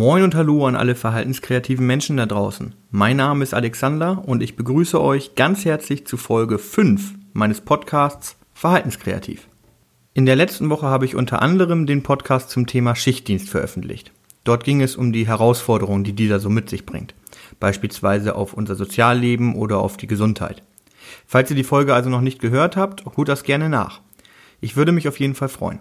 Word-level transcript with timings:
Moin 0.00 0.22
und 0.22 0.34
Hallo 0.34 0.66
an 0.66 0.76
alle 0.76 0.94
verhaltenskreativen 0.94 1.86
Menschen 1.86 2.16
da 2.16 2.24
draußen. 2.24 2.74
Mein 2.90 3.18
Name 3.18 3.42
ist 3.42 3.52
Alexander 3.52 4.26
und 4.26 4.42
ich 4.42 4.56
begrüße 4.56 4.98
euch 4.98 5.34
ganz 5.34 5.66
herzlich 5.66 6.06
zu 6.06 6.16
Folge 6.16 6.58
5 6.58 7.16
meines 7.34 7.60
Podcasts 7.60 8.38
Verhaltenskreativ. 8.54 9.46
In 10.14 10.24
der 10.24 10.36
letzten 10.36 10.70
Woche 10.70 10.86
habe 10.86 11.04
ich 11.04 11.16
unter 11.16 11.42
anderem 11.42 11.84
den 11.84 12.02
Podcast 12.02 12.48
zum 12.48 12.66
Thema 12.66 12.96
Schichtdienst 12.96 13.50
veröffentlicht. 13.50 14.10
Dort 14.42 14.64
ging 14.64 14.80
es 14.80 14.96
um 14.96 15.12
die 15.12 15.26
Herausforderungen, 15.26 16.02
die 16.02 16.14
dieser 16.14 16.40
so 16.40 16.48
mit 16.48 16.70
sich 16.70 16.86
bringt, 16.86 17.14
beispielsweise 17.58 18.36
auf 18.36 18.54
unser 18.54 18.76
Sozialleben 18.76 19.54
oder 19.54 19.80
auf 19.80 19.98
die 19.98 20.06
Gesundheit. 20.06 20.62
Falls 21.26 21.50
ihr 21.50 21.56
die 21.56 21.62
Folge 21.62 21.94
also 21.94 22.08
noch 22.08 22.22
nicht 22.22 22.40
gehört 22.40 22.74
habt, 22.74 23.04
holt 23.18 23.28
das 23.28 23.42
gerne 23.42 23.68
nach. 23.68 24.00
Ich 24.62 24.76
würde 24.76 24.92
mich 24.92 25.08
auf 25.08 25.20
jeden 25.20 25.34
Fall 25.34 25.50
freuen. 25.50 25.80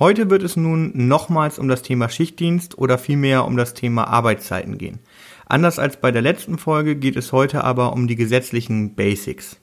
Heute 0.00 0.30
wird 0.30 0.44
es 0.44 0.56
nun 0.56 0.92
nochmals 0.94 1.58
um 1.58 1.66
das 1.66 1.82
Thema 1.82 2.08
Schichtdienst 2.08 2.78
oder 2.78 2.98
vielmehr 2.98 3.44
um 3.44 3.56
das 3.56 3.74
Thema 3.74 4.06
Arbeitszeiten 4.06 4.78
gehen. 4.78 5.00
Anders 5.46 5.80
als 5.80 5.96
bei 5.96 6.12
der 6.12 6.22
letzten 6.22 6.56
Folge 6.56 6.94
geht 6.94 7.16
es 7.16 7.32
heute 7.32 7.64
aber 7.64 7.92
um 7.92 8.06
die 8.06 8.14
gesetzlichen 8.14 8.94
Basics. 8.94 9.56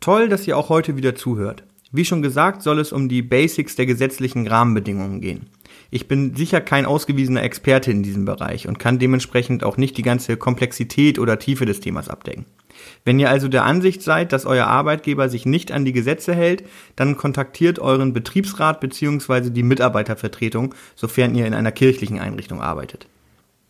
Toll, 0.00 0.28
dass 0.28 0.46
ihr 0.46 0.58
auch 0.58 0.68
heute 0.68 0.98
wieder 0.98 1.14
zuhört. 1.14 1.64
Wie 1.96 2.04
schon 2.04 2.22
gesagt, 2.22 2.62
soll 2.62 2.80
es 2.80 2.92
um 2.92 3.08
die 3.08 3.22
Basics 3.22 3.76
der 3.76 3.86
gesetzlichen 3.86 4.48
Rahmenbedingungen 4.48 5.20
gehen. 5.20 5.46
Ich 5.92 6.08
bin 6.08 6.34
sicher 6.34 6.60
kein 6.60 6.86
ausgewiesener 6.86 7.44
Experte 7.44 7.92
in 7.92 8.02
diesem 8.02 8.24
Bereich 8.24 8.66
und 8.66 8.80
kann 8.80 8.98
dementsprechend 8.98 9.62
auch 9.62 9.76
nicht 9.76 9.96
die 9.96 10.02
ganze 10.02 10.36
Komplexität 10.36 11.20
oder 11.20 11.38
Tiefe 11.38 11.66
des 11.66 11.78
Themas 11.78 12.08
abdecken. 12.08 12.46
Wenn 13.04 13.20
ihr 13.20 13.30
also 13.30 13.46
der 13.46 13.64
Ansicht 13.64 14.02
seid, 14.02 14.32
dass 14.32 14.44
euer 14.44 14.66
Arbeitgeber 14.66 15.28
sich 15.28 15.46
nicht 15.46 15.70
an 15.70 15.84
die 15.84 15.92
Gesetze 15.92 16.34
hält, 16.34 16.64
dann 16.96 17.16
kontaktiert 17.16 17.78
euren 17.78 18.12
Betriebsrat 18.12 18.80
bzw. 18.80 19.50
die 19.50 19.62
Mitarbeitervertretung, 19.62 20.74
sofern 20.96 21.36
ihr 21.36 21.46
in 21.46 21.54
einer 21.54 21.70
kirchlichen 21.70 22.18
Einrichtung 22.18 22.60
arbeitet. 22.60 23.06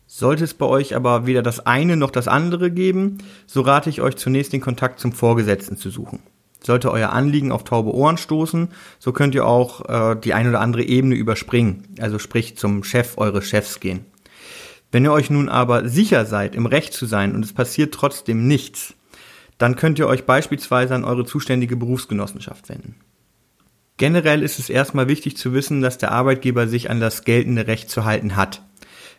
Sollte 0.07 0.45
es 0.45 0.55
bei 0.55 0.65
euch 0.65 0.95
aber 0.95 1.27
weder 1.27 1.43
das 1.43 1.67
eine 1.67 1.95
noch 1.95 2.09
das 2.09 2.27
andere 2.27 2.71
geben, 2.71 3.19
so 3.45 3.61
rate 3.61 3.91
ich 3.91 4.01
euch 4.01 4.15
zunächst 4.15 4.51
den 4.51 4.61
Kontakt 4.61 4.99
zum 4.99 5.11
Vorgesetzten 5.11 5.77
zu 5.77 5.91
suchen. 5.91 6.23
Sollte 6.65 6.91
euer 6.91 7.11
Anliegen 7.11 7.51
auf 7.51 7.63
taube 7.63 7.93
Ohren 7.93 8.17
stoßen, 8.17 8.69
so 8.97 9.11
könnt 9.11 9.35
ihr 9.35 9.45
auch 9.45 9.87
äh, 9.87 10.15
die 10.19 10.33
ein 10.33 10.49
oder 10.49 10.61
andere 10.61 10.83
Ebene 10.83 11.13
überspringen, 11.13 11.83
also 11.99 12.17
sprich 12.17 12.57
zum 12.57 12.83
Chef 12.83 13.17
eures 13.17 13.47
Chefs 13.47 13.79
gehen. 13.79 14.05
Wenn 14.91 15.03
ihr 15.03 15.11
euch 15.11 15.29
nun 15.29 15.47
aber 15.49 15.87
sicher 15.87 16.25
seid, 16.25 16.55
im 16.55 16.65
Recht 16.65 16.93
zu 16.93 17.05
sein 17.05 17.35
und 17.35 17.45
es 17.45 17.53
passiert 17.53 17.93
trotzdem 17.93 18.47
nichts, 18.47 18.95
dann 19.57 19.75
könnt 19.75 19.99
ihr 19.99 20.07
euch 20.07 20.25
beispielsweise 20.25 20.95
an 20.95 21.03
eure 21.03 21.25
zuständige 21.25 21.75
Berufsgenossenschaft 21.75 22.67
wenden. 22.69 22.95
Generell 23.97 24.41
ist 24.41 24.57
es 24.57 24.69
erstmal 24.69 25.07
wichtig 25.07 25.37
zu 25.37 25.53
wissen, 25.53 25.81
dass 25.81 25.97
der 25.97 26.11
Arbeitgeber 26.11 26.67
sich 26.67 26.89
an 26.89 26.99
das 26.99 27.23
geltende 27.23 27.67
Recht 27.67 27.89
zu 27.89 28.05
halten 28.05 28.35
hat. 28.35 28.61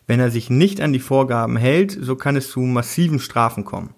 Wenn 0.05 0.19
er 0.19 0.31
sich 0.31 0.49
nicht 0.49 0.81
an 0.81 0.93
die 0.93 0.99
Vorgaben 0.99 1.57
hält, 1.57 1.97
so 1.99 2.15
kann 2.15 2.35
es 2.35 2.51
zu 2.51 2.59
massiven 2.59 3.19
Strafen 3.19 3.65
kommen. 3.65 3.93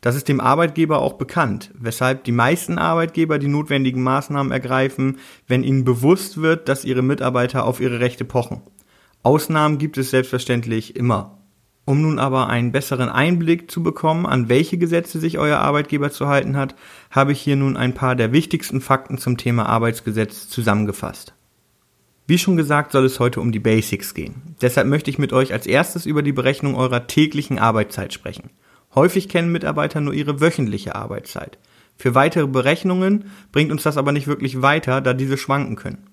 Das 0.00 0.16
ist 0.16 0.28
dem 0.28 0.40
Arbeitgeber 0.40 1.00
auch 1.00 1.14
bekannt, 1.14 1.70
weshalb 1.78 2.24
die 2.24 2.32
meisten 2.32 2.78
Arbeitgeber 2.78 3.38
die 3.38 3.48
notwendigen 3.48 4.02
Maßnahmen 4.02 4.52
ergreifen, 4.52 5.18
wenn 5.48 5.64
ihnen 5.64 5.84
bewusst 5.84 6.40
wird, 6.40 6.68
dass 6.68 6.84
ihre 6.84 7.02
Mitarbeiter 7.02 7.64
auf 7.64 7.80
ihre 7.80 8.00
Rechte 8.00 8.24
pochen. 8.24 8.62
Ausnahmen 9.22 9.78
gibt 9.78 9.96
es 9.96 10.10
selbstverständlich 10.10 10.96
immer. 10.96 11.38
Um 11.86 12.00
nun 12.00 12.18
aber 12.18 12.48
einen 12.48 12.72
besseren 12.72 13.10
Einblick 13.10 13.70
zu 13.70 13.82
bekommen, 13.82 14.24
an 14.24 14.48
welche 14.48 14.78
Gesetze 14.78 15.18
sich 15.18 15.38
euer 15.38 15.58
Arbeitgeber 15.58 16.10
zu 16.10 16.28
halten 16.28 16.56
hat, 16.56 16.74
habe 17.10 17.32
ich 17.32 17.40
hier 17.40 17.56
nun 17.56 17.76
ein 17.76 17.92
paar 17.92 18.16
der 18.16 18.32
wichtigsten 18.32 18.80
Fakten 18.80 19.18
zum 19.18 19.36
Thema 19.36 19.66
Arbeitsgesetz 19.66 20.48
zusammengefasst. 20.48 21.34
Wie 22.26 22.38
schon 22.38 22.56
gesagt, 22.56 22.92
soll 22.92 23.04
es 23.04 23.20
heute 23.20 23.40
um 23.42 23.52
die 23.52 23.58
Basics 23.58 24.14
gehen. 24.14 24.56
Deshalb 24.62 24.86
möchte 24.86 25.10
ich 25.10 25.18
mit 25.18 25.34
euch 25.34 25.52
als 25.52 25.66
erstes 25.66 26.06
über 26.06 26.22
die 26.22 26.32
Berechnung 26.32 26.74
eurer 26.74 27.06
täglichen 27.06 27.58
Arbeitszeit 27.58 28.14
sprechen. 28.14 28.48
Häufig 28.94 29.28
kennen 29.28 29.52
Mitarbeiter 29.52 30.00
nur 30.00 30.14
ihre 30.14 30.40
wöchentliche 30.40 30.94
Arbeitszeit. 30.94 31.58
Für 31.96 32.14
weitere 32.14 32.46
Berechnungen 32.46 33.26
bringt 33.52 33.72
uns 33.72 33.82
das 33.82 33.96
aber 33.96 34.12
nicht 34.12 34.26
wirklich 34.26 34.62
weiter, 34.62 35.00
da 35.00 35.14
diese 35.14 35.36
schwanken 35.36 35.76
können. 35.76 36.06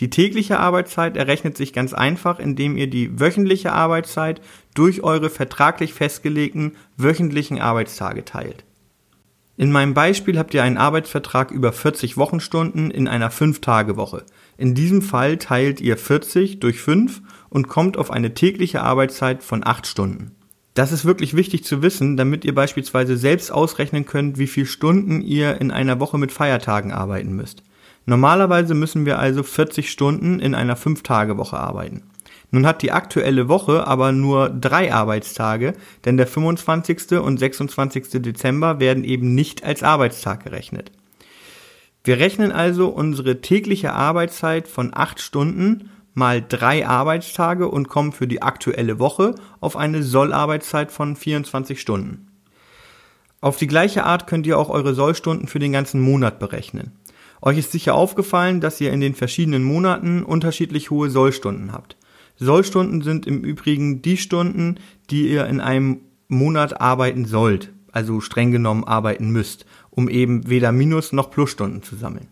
Die 0.00 0.10
tägliche 0.10 0.58
Arbeitszeit 0.58 1.16
errechnet 1.16 1.56
sich 1.56 1.72
ganz 1.72 1.92
einfach, 1.92 2.38
indem 2.38 2.76
ihr 2.76 2.88
die 2.88 3.20
wöchentliche 3.20 3.72
Arbeitszeit 3.72 4.40
durch 4.74 5.02
eure 5.02 5.30
vertraglich 5.30 5.92
festgelegten 5.92 6.76
wöchentlichen 6.96 7.60
Arbeitstage 7.60 8.24
teilt. 8.24 8.64
In 9.58 9.70
meinem 9.70 9.92
Beispiel 9.92 10.38
habt 10.38 10.54
ihr 10.54 10.62
einen 10.62 10.78
Arbeitsvertrag 10.78 11.50
über 11.50 11.72
40 11.72 12.16
Wochenstunden 12.16 12.90
in 12.90 13.06
einer 13.06 13.30
5-Tage-Woche. 13.30 14.24
In 14.56 14.74
diesem 14.74 15.02
Fall 15.02 15.36
teilt 15.36 15.80
ihr 15.80 15.98
40 15.98 16.58
durch 16.58 16.80
5 16.80 17.20
und 17.50 17.68
kommt 17.68 17.98
auf 17.98 18.10
eine 18.10 18.32
tägliche 18.32 18.82
Arbeitszeit 18.82 19.42
von 19.42 19.64
8 19.64 19.86
Stunden. 19.86 20.34
Das 20.74 20.90
ist 20.90 21.04
wirklich 21.04 21.36
wichtig 21.36 21.64
zu 21.64 21.82
wissen, 21.82 22.16
damit 22.16 22.44
ihr 22.44 22.54
beispielsweise 22.54 23.16
selbst 23.16 23.52
ausrechnen 23.52 24.06
könnt, 24.06 24.38
wie 24.38 24.46
viele 24.46 24.66
Stunden 24.66 25.20
ihr 25.20 25.60
in 25.60 25.70
einer 25.70 26.00
Woche 26.00 26.16
mit 26.16 26.32
Feiertagen 26.32 26.92
arbeiten 26.92 27.34
müsst. 27.34 27.62
Normalerweise 28.06 28.74
müssen 28.74 29.04
wir 29.04 29.18
also 29.18 29.42
40 29.42 29.90
Stunden 29.90 30.40
in 30.40 30.54
einer 30.54 30.76
5-Tage-Woche 30.76 31.58
arbeiten. 31.58 32.02
Nun 32.50 32.66
hat 32.66 32.82
die 32.82 32.92
aktuelle 32.92 33.48
Woche 33.48 33.86
aber 33.86 34.12
nur 34.12 34.50
drei 34.50 34.92
Arbeitstage, 34.92 35.74
denn 36.04 36.16
der 36.16 36.26
25. 36.26 37.12
und 37.12 37.38
26. 37.38 38.22
Dezember 38.22 38.80
werden 38.80 39.04
eben 39.04 39.34
nicht 39.34 39.64
als 39.64 39.82
Arbeitstag 39.82 40.44
gerechnet. 40.44 40.90
Wir 42.04 42.18
rechnen 42.18 42.50
also 42.50 42.88
unsere 42.88 43.40
tägliche 43.40 43.92
Arbeitszeit 43.92 44.68
von 44.68 44.90
8 44.92 45.20
Stunden 45.20 45.90
mal 46.14 46.44
drei 46.46 46.86
Arbeitstage 46.86 47.68
und 47.68 47.88
kommen 47.88 48.12
für 48.12 48.26
die 48.26 48.42
aktuelle 48.42 48.98
Woche 48.98 49.34
auf 49.60 49.76
eine 49.76 50.02
Sollarbeitszeit 50.02 50.92
von 50.92 51.16
24 51.16 51.80
Stunden. 51.80 52.28
Auf 53.40 53.56
die 53.56 53.66
gleiche 53.66 54.04
Art 54.04 54.26
könnt 54.26 54.46
ihr 54.46 54.58
auch 54.58 54.68
eure 54.70 54.94
Sollstunden 54.94 55.48
für 55.48 55.58
den 55.58 55.72
ganzen 55.72 56.00
Monat 56.00 56.38
berechnen. 56.38 56.92
Euch 57.40 57.58
ist 57.58 57.72
sicher 57.72 57.94
aufgefallen, 57.94 58.60
dass 58.60 58.80
ihr 58.80 58.92
in 58.92 59.00
den 59.00 59.14
verschiedenen 59.14 59.64
Monaten 59.64 60.22
unterschiedlich 60.22 60.90
hohe 60.90 61.10
Sollstunden 61.10 61.72
habt. 61.72 61.96
Sollstunden 62.36 63.02
sind 63.02 63.26
im 63.26 63.42
Übrigen 63.42 64.00
die 64.00 64.16
Stunden, 64.16 64.76
die 65.10 65.28
ihr 65.28 65.46
in 65.46 65.60
einem 65.60 66.02
Monat 66.28 66.80
arbeiten 66.80 67.24
sollt, 67.24 67.72
also 67.90 68.20
streng 68.20 68.52
genommen 68.52 68.84
arbeiten 68.84 69.30
müsst, 69.30 69.66
um 69.90 70.08
eben 70.08 70.48
weder 70.48 70.70
Minus 70.70 71.12
noch 71.12 71.30
Plusstunden 71.30 71.82
zu 71.82 71.96
sammeln. 71.96 72.28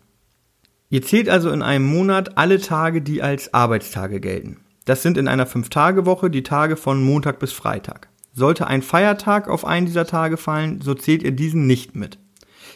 Ihr 0.92 1.02
zählt 1.02 1.28
also 1.28 1.50
in 1.50 1.62
einem 1.62 1.86
Monat 1.86 2.36
alle 2.36 2.60
Tage, 2.60 3.00
die 3.00 3.22
als 3.22 3.54
Arbeitstage 3.54 4.18
gelten. 4.18 4.56
Das 4.86 5.02
sind 5.02 5.18
in 5.18 5.28
einer 5.28 5.46
5-Tage-Woche 5.46 6.30
die 6.30 6.42
Tage 6.42 6.76
von 6.76 7.00
Montag 7.00 7.38
bis 7.38 7.52
Freitag. 7.52 8.08
Sollte 8.32 8.66
ein 8.66 8.82
Feiertag 8.82 9.48
auf 9.48 9.64
einen 9.64 9.86
dieser 9.86 10.04
Tage 10.04 10.36
fallen, 10.36 10.80
so 10.80 10.94
zählt 10.94 11.22
ihr 11.22 11.30
diesen 11.30 11.68
nicht 11.68 11.94
mit. 11.94 12.18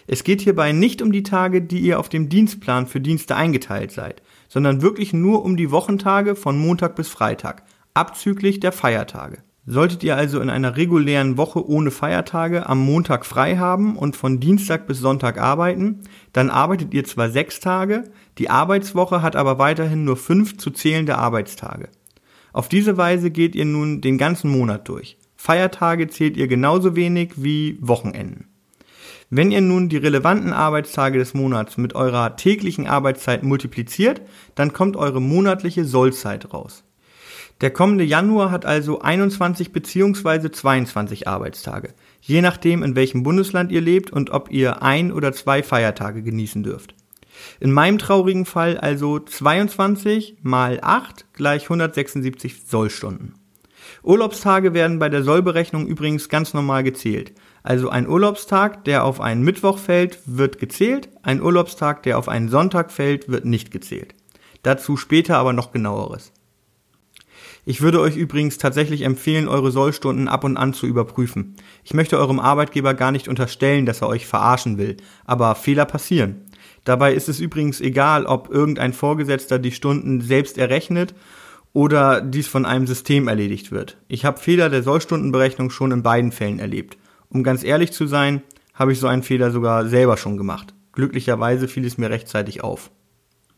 Es 0.07 0.23
geht 0.23 0.43
hierbei 0.43 0.71
nicht 0.71 1.03
um 1.03 1.11
die 1.11 1.25
Tage, 1.25 1.61
die 1.61 1.81
ihr 1.81 1.99
auf 1.99 2.09
dem 2.09 2.29
Dienstplan 2.29 2.87
für 2.87 3.01
Dienste 3.01 3.35
eingeteilt 3.35 3.91
seid, 3.91 4.23
sondern 4.49 4.81
wirklich 4.81 5.13
nur 5.13 5.45
um 5.45 5.57
die 5.57 5.73
Wochentage 5.73 6.37
von 6.37 6.57
Montag 6.57 6.95
bis 6.95 7.09
Freitag, 7.09 7.65
abzüglich 7.95 8.61
der 8.61 8.71
Feiertage. 8.71 9.39
Solltet 9.67 10.05
ihr 10.05 10.15
also 10.15 10.41
in 10.41 10.51
einer 10.51 10.77
regulären 10.77 11.39
Woche 11.39 11.67
ohne 11.67 11.91
Feiertage 11.91 12.69
am 12.69 12.81
Montag 12.81 13.25
frei 13.25 13.57
haben 13.57 13.97
und 13.97 14.15
von 14.15 14.39
Dienstag 14.39 14.87
bis 14.87 14.99
Sonntag 14.99 15.41
arbeiten, 15.41 16.03
dann 16.35 16.51
arbeitet 16.51 16.93
ihr 16.93 17.05
zwar 17.05 17.31
sechs 17.31 17.61
Tage, 17.61 18.05
die 18.39 18.51
Arbeitswoche 18.51 19.23
hat 19.23 19.37
aber 19.37 19.59
weiterhin 19.59 20.05
nur 20.05 20.17
fünf 20.17 20.59
zu 20.59 20.71
zählende 20.71 21.17
Arbeitstage. 21.17 21.89
Auf 22.53 22.69
diese 22.69 22.97
Weise 22.97 23.31
geht 23.31 23.55
ihr 23.55 23.65
nun 23.65 24.01
den 24.01 24.19
ganzen 24.19 24.51
Monat 24.51 24.89
durch. 24.89 25.17
Feiertage 25.37 26.09
zählt 26.09 26.37
ihr 26.37 26.49
genauso 26.49 26.97
wenig 26.97 27.33
wie 27.37 27.79
Wochenenden. 27.81 28.49
Wenn 29.31 29.53
ihr 29.53 29.61
nun 29.61 29.89
die 29.89 29.97
relevanten 29.97 30.53
Arbeitstage 30.53 31.19
des 31.19 31.35
Monats 31.35 31.77
mit 31.77 31.95
eurer 31.95 32.37
täglichen 32.37 32.87
Arbeitszeit 32.87 33.45
multipliziert, 33.45 34.21
dann 34.57 34.73
kommt 34.73 34.97
eure 34.97 35.21
monatliche 35.21 35.85
Sollzeit 35.85 36.53
raus. 36.53 36.83
Der 37.61 37.71
kommende 37.71 38.05
Januar 38.05 38.51
hat 38.51 38.67
also 38.67 39.01
21 39.01 39.73
bzw. 39.73 40.51
22 40.51 41.29
Arbeitstage, 41.29 41.95
je 42.21 42.41
nachdem 42.41 42.83
in 42.83 42.97
welchem 42.97 43.23
Bundesland 43.23 43.71
ihr 43.71 43.81
lebt 43.81 44.11
und 44.11 44.31
ob 44.31 44.51
ihr 44.51 44.83
ein 44.83 45.13
oder 45.13 45.33
zwei 45.33 45.63
Feiertage 45.63 46.23
genießen 46.23 46.63
dürft. 46.63 46.95
In 47.61 47.73
meinem 47.73 47.99
traurigen 47.99 48.45
Fall 48.45 48.79
also 48.79 49.19
22 49.19 50.39
mal 50.43 50.79
8 50.83 51.33
gleich 51.33 51.65
176 51.65 52.63
Sollstunden. 52.67 53.35
Urlaubstage 54.03 54.75
werden 54.75 54.99
bei 54.99 55.09
der 55.09 55.23
Sollberechnung 55.23 55.87
übrigens 55.87 56.29
ganz 56.29 56.55
normal 56.55 56.83
gezählt. 56.83 57.33
Also 57.63 57.89
ein 57.89 58.09
Urlaubstag, 58.09 58.85
der 58.85 59.05
auf 59.05 59.21
einen 59.21 59.43
Mittwoch 59.43 59.79
fällt, 59.79 60.19
wird 60.27 60.59
gezählt, 60.59 61.09
ein 61.23 61.41
Urlaubstag, 61.41 62.03
der 62.03 62.19
auf 62.19 62.29
einen 62.29 62.49
Sonntag 62.49 62.93
fällt, 62.93 63.29
wird 63.29 63.45
nicht 63.45 63.71
gezählt. 63.71 64.15
Dazu 64.63 64.97
später 64.97 65.39
aber 65.39 65.53
noch 65.53 65.73
genaueres. 65.73 66.33
Ich 67.67 67.81
würde 67.81 68.01
euch 68.01 68.17
übrigens 68.17 68.59
tatsächlich 68.59 69.03
empfehlen, 69.03 69.49
eure 69.49 69.71
Sollstunden 69.71 70.29
ab 70.29 70.45
und 70.45 70.59
an 70.59 70.75
zu 70.75 70.87
überprüfen. 70.87 71.57
Ich 71.83 71.95
möchte 71.95 72.19
eurem 72.19 72.39
Arbeitgeber 72.39 72.93
gar 72.93 73.11
nicht 73.11 73.27
unterstellen, 73.27 73.87
dass 73.87 74.03
er 74.03 74.09
euch 74.09 74.27
verarschen 74.27 74.77
will, 74.77 74.99
aber 75.25 75.55
Fehler 75.55 75.87
passieren. 75.87 76.43
Dabei 76.85 77.15
ist 77.15 77.31
es 77.31 77.41
übrigens 77.41 77.81
egal, 77.81 78.27
ob 78.27 78.51
irgendein 78.51 78.93
Vorgesetzter 78.93 79.59
die 79.59 79.73
Stunden 79.73 80.21
selbst 80.21 80.59
errechnet 80.59 81.15
oder 81.73 82.21
dies 82.21 82.47
von 82.47 82.67
einem 82.67 82.87
System 82.87 83.29
erledigt 83.29 83.73
wird. 83.73 83.97
Ich 84.09 84.27
habe 84.27 84.39
Fehler 84.39 84.69
der 84.69 84.83
Sollstundenberechnung 84.83 85.71
schon 85.71 85.93
in 85.93 86.03
beiden 86.03 86.33
Fällen 86.33 86.59
erlebt. 86.59 86.99
Um 87.31 87.43
ganz 87.43 87.65
ehrlich 87.65 87.93
zu 87.93 88.07
sein, 88.07 88.43
habe 88.75 88.93
ich 88.93 89.01
so 89.01 89.07
einen 89.07 89.23
Fehler 89.23 89.51
sogar 89.51 89.89
selber 89.89 90.19
schon 90.19 90.37
gemacht. 90.37 90.75
Glücklicherweise 90.93 91.67
fiel 91.67 91.87
es 91.87 91.97
mir 91.97 92.11
rechtzeitig 92.11 92.63
auf. 92.63 92.91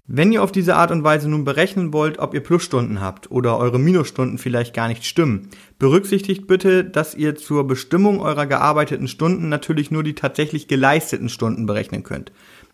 Wenn 0.09 0.31
ihr 0.31 0.45
auf 0.45 0.53
diese 0.53 0.77
Art 0.77 0.93
und 0.93 1.03
Weise 1.03 1.29
nun 1.29 1.45
berechnen 1.45 1.93
wollt, 1.93 2.21
ob 2.21 2.33
ihr 2.33 2.41
Plusstunden 2.41 3.01
habt 3.01 3.29
oder 3.33 3.59
eure 3.59 3.81
Minusstunden 3.81 4.39
vielleicht 4.39 4.73
gar 4.73 4.87
nicht 4.87 5.05
stimmen, 5.05 5.49
berücksichtigt 5.81 6.47
bitte, 6.47 6.85
dass 6.85 7.17
ihr 7.17 7.35
zur 7.35 7.67
Bestimmung 7.67 8.21
eurer 8.21 8.47
gearbeiteten 8.47 9.09
Stunden 9.09 9.49
natürlich 9.49 9.91
nur 9.91 10.05
die 10.05 10.15
tatsächlich 10.15 10.69
geleisteten 10.69 11.29
Stunden 11.29 11.67
berechnen 11.67 12.05
könnt. 12.05 12.31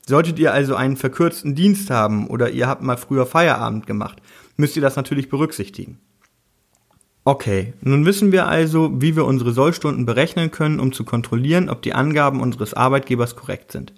Solltet 0.06 0.38
ihr 0.38 0.52
also 0.52 0.74
einen 0.74 0.98
verkürzten 0.98 1.54
Dienst 1.54 1.88
haben 1.88 2.26
oder 2.26 2.50
ihr 2.50 2.66
habt 2.66 2.82
mal 2.82 2.98
früher 2.98 3.24
Feierabend 3.24 3.86
gemacht, 3.86 4.20
müsst 4.58 4.76
ihr 4.76 4.82
das 4.82 4.96
natürlich 4.96 5.30
berücksichtigen. 5.30 6.00
Okay, 7.24 7.72
nun 7.80 8.04
wissen 8.04 8.32
wir 8.32 8.46
also, 8.46 9.00
wie 9.00 9.16
wir 9.16 9.24
unsere 9.24 9.52
Sollstunden 9.52 10.04
berechnen 10.04 10.50
können, 10.50 10.80
um 10.80 10.92
zu 10.92 11.04
kontrollieren, 11.04 11.70
ob 11.70 11.80
die 11.80 11.94
Angaben 11.94 12.40
unseres 12.40 12.74
Arbeitgebers 12.74 13.36
korrekt 13.36 13.72
sind. 13.72 13.94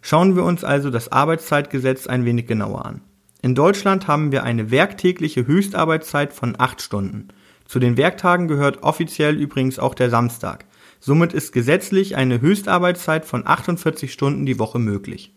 Schauen 0.00 0.36
wir 0.36 0.44
uns 0.44 0.64
also 0.64 0.90
das 0.90 1.10
Arbeitszeitgesetz 1.10 2.06
ein 2.06 2.24
wenig 2.24 2.46
genauer 2.46 2.84
an. 2.84 3.00
In 3.42 3.54
Deutschland 3.54 4.08
haben 4.08 4.32
wir 4.32 4.44
eine 4.44 4.70
werktägliche 4.70 5.46
Höchstarbeitszeit 5.46 6.32
von 6.32 6.54
8 6.58 6.82
Stunden. 6.82 7.28
Zu 7.66 7.78
den 7.78 7.96
Werktagen 7.96 8.48
gehört 8.48 8.82
offiziell 8.82 9.36
übrigens 9.36 9.78
auch 9.78 9.94
der 9.94 10.10
Samstag. 10.10 10.64
Somit 11.00 11.32
ist 11.32 11.52
gesetzlich 11.52 12.16
eine 12.16 12.40
Höchstarbeitszeit 12.40 13.24
von 13.24 13.46
48 13.46 14.12
Stunden 14.12 14.46
die 14.46 14.58
Woche 14.58 14.78
möglich. 14.78 15.32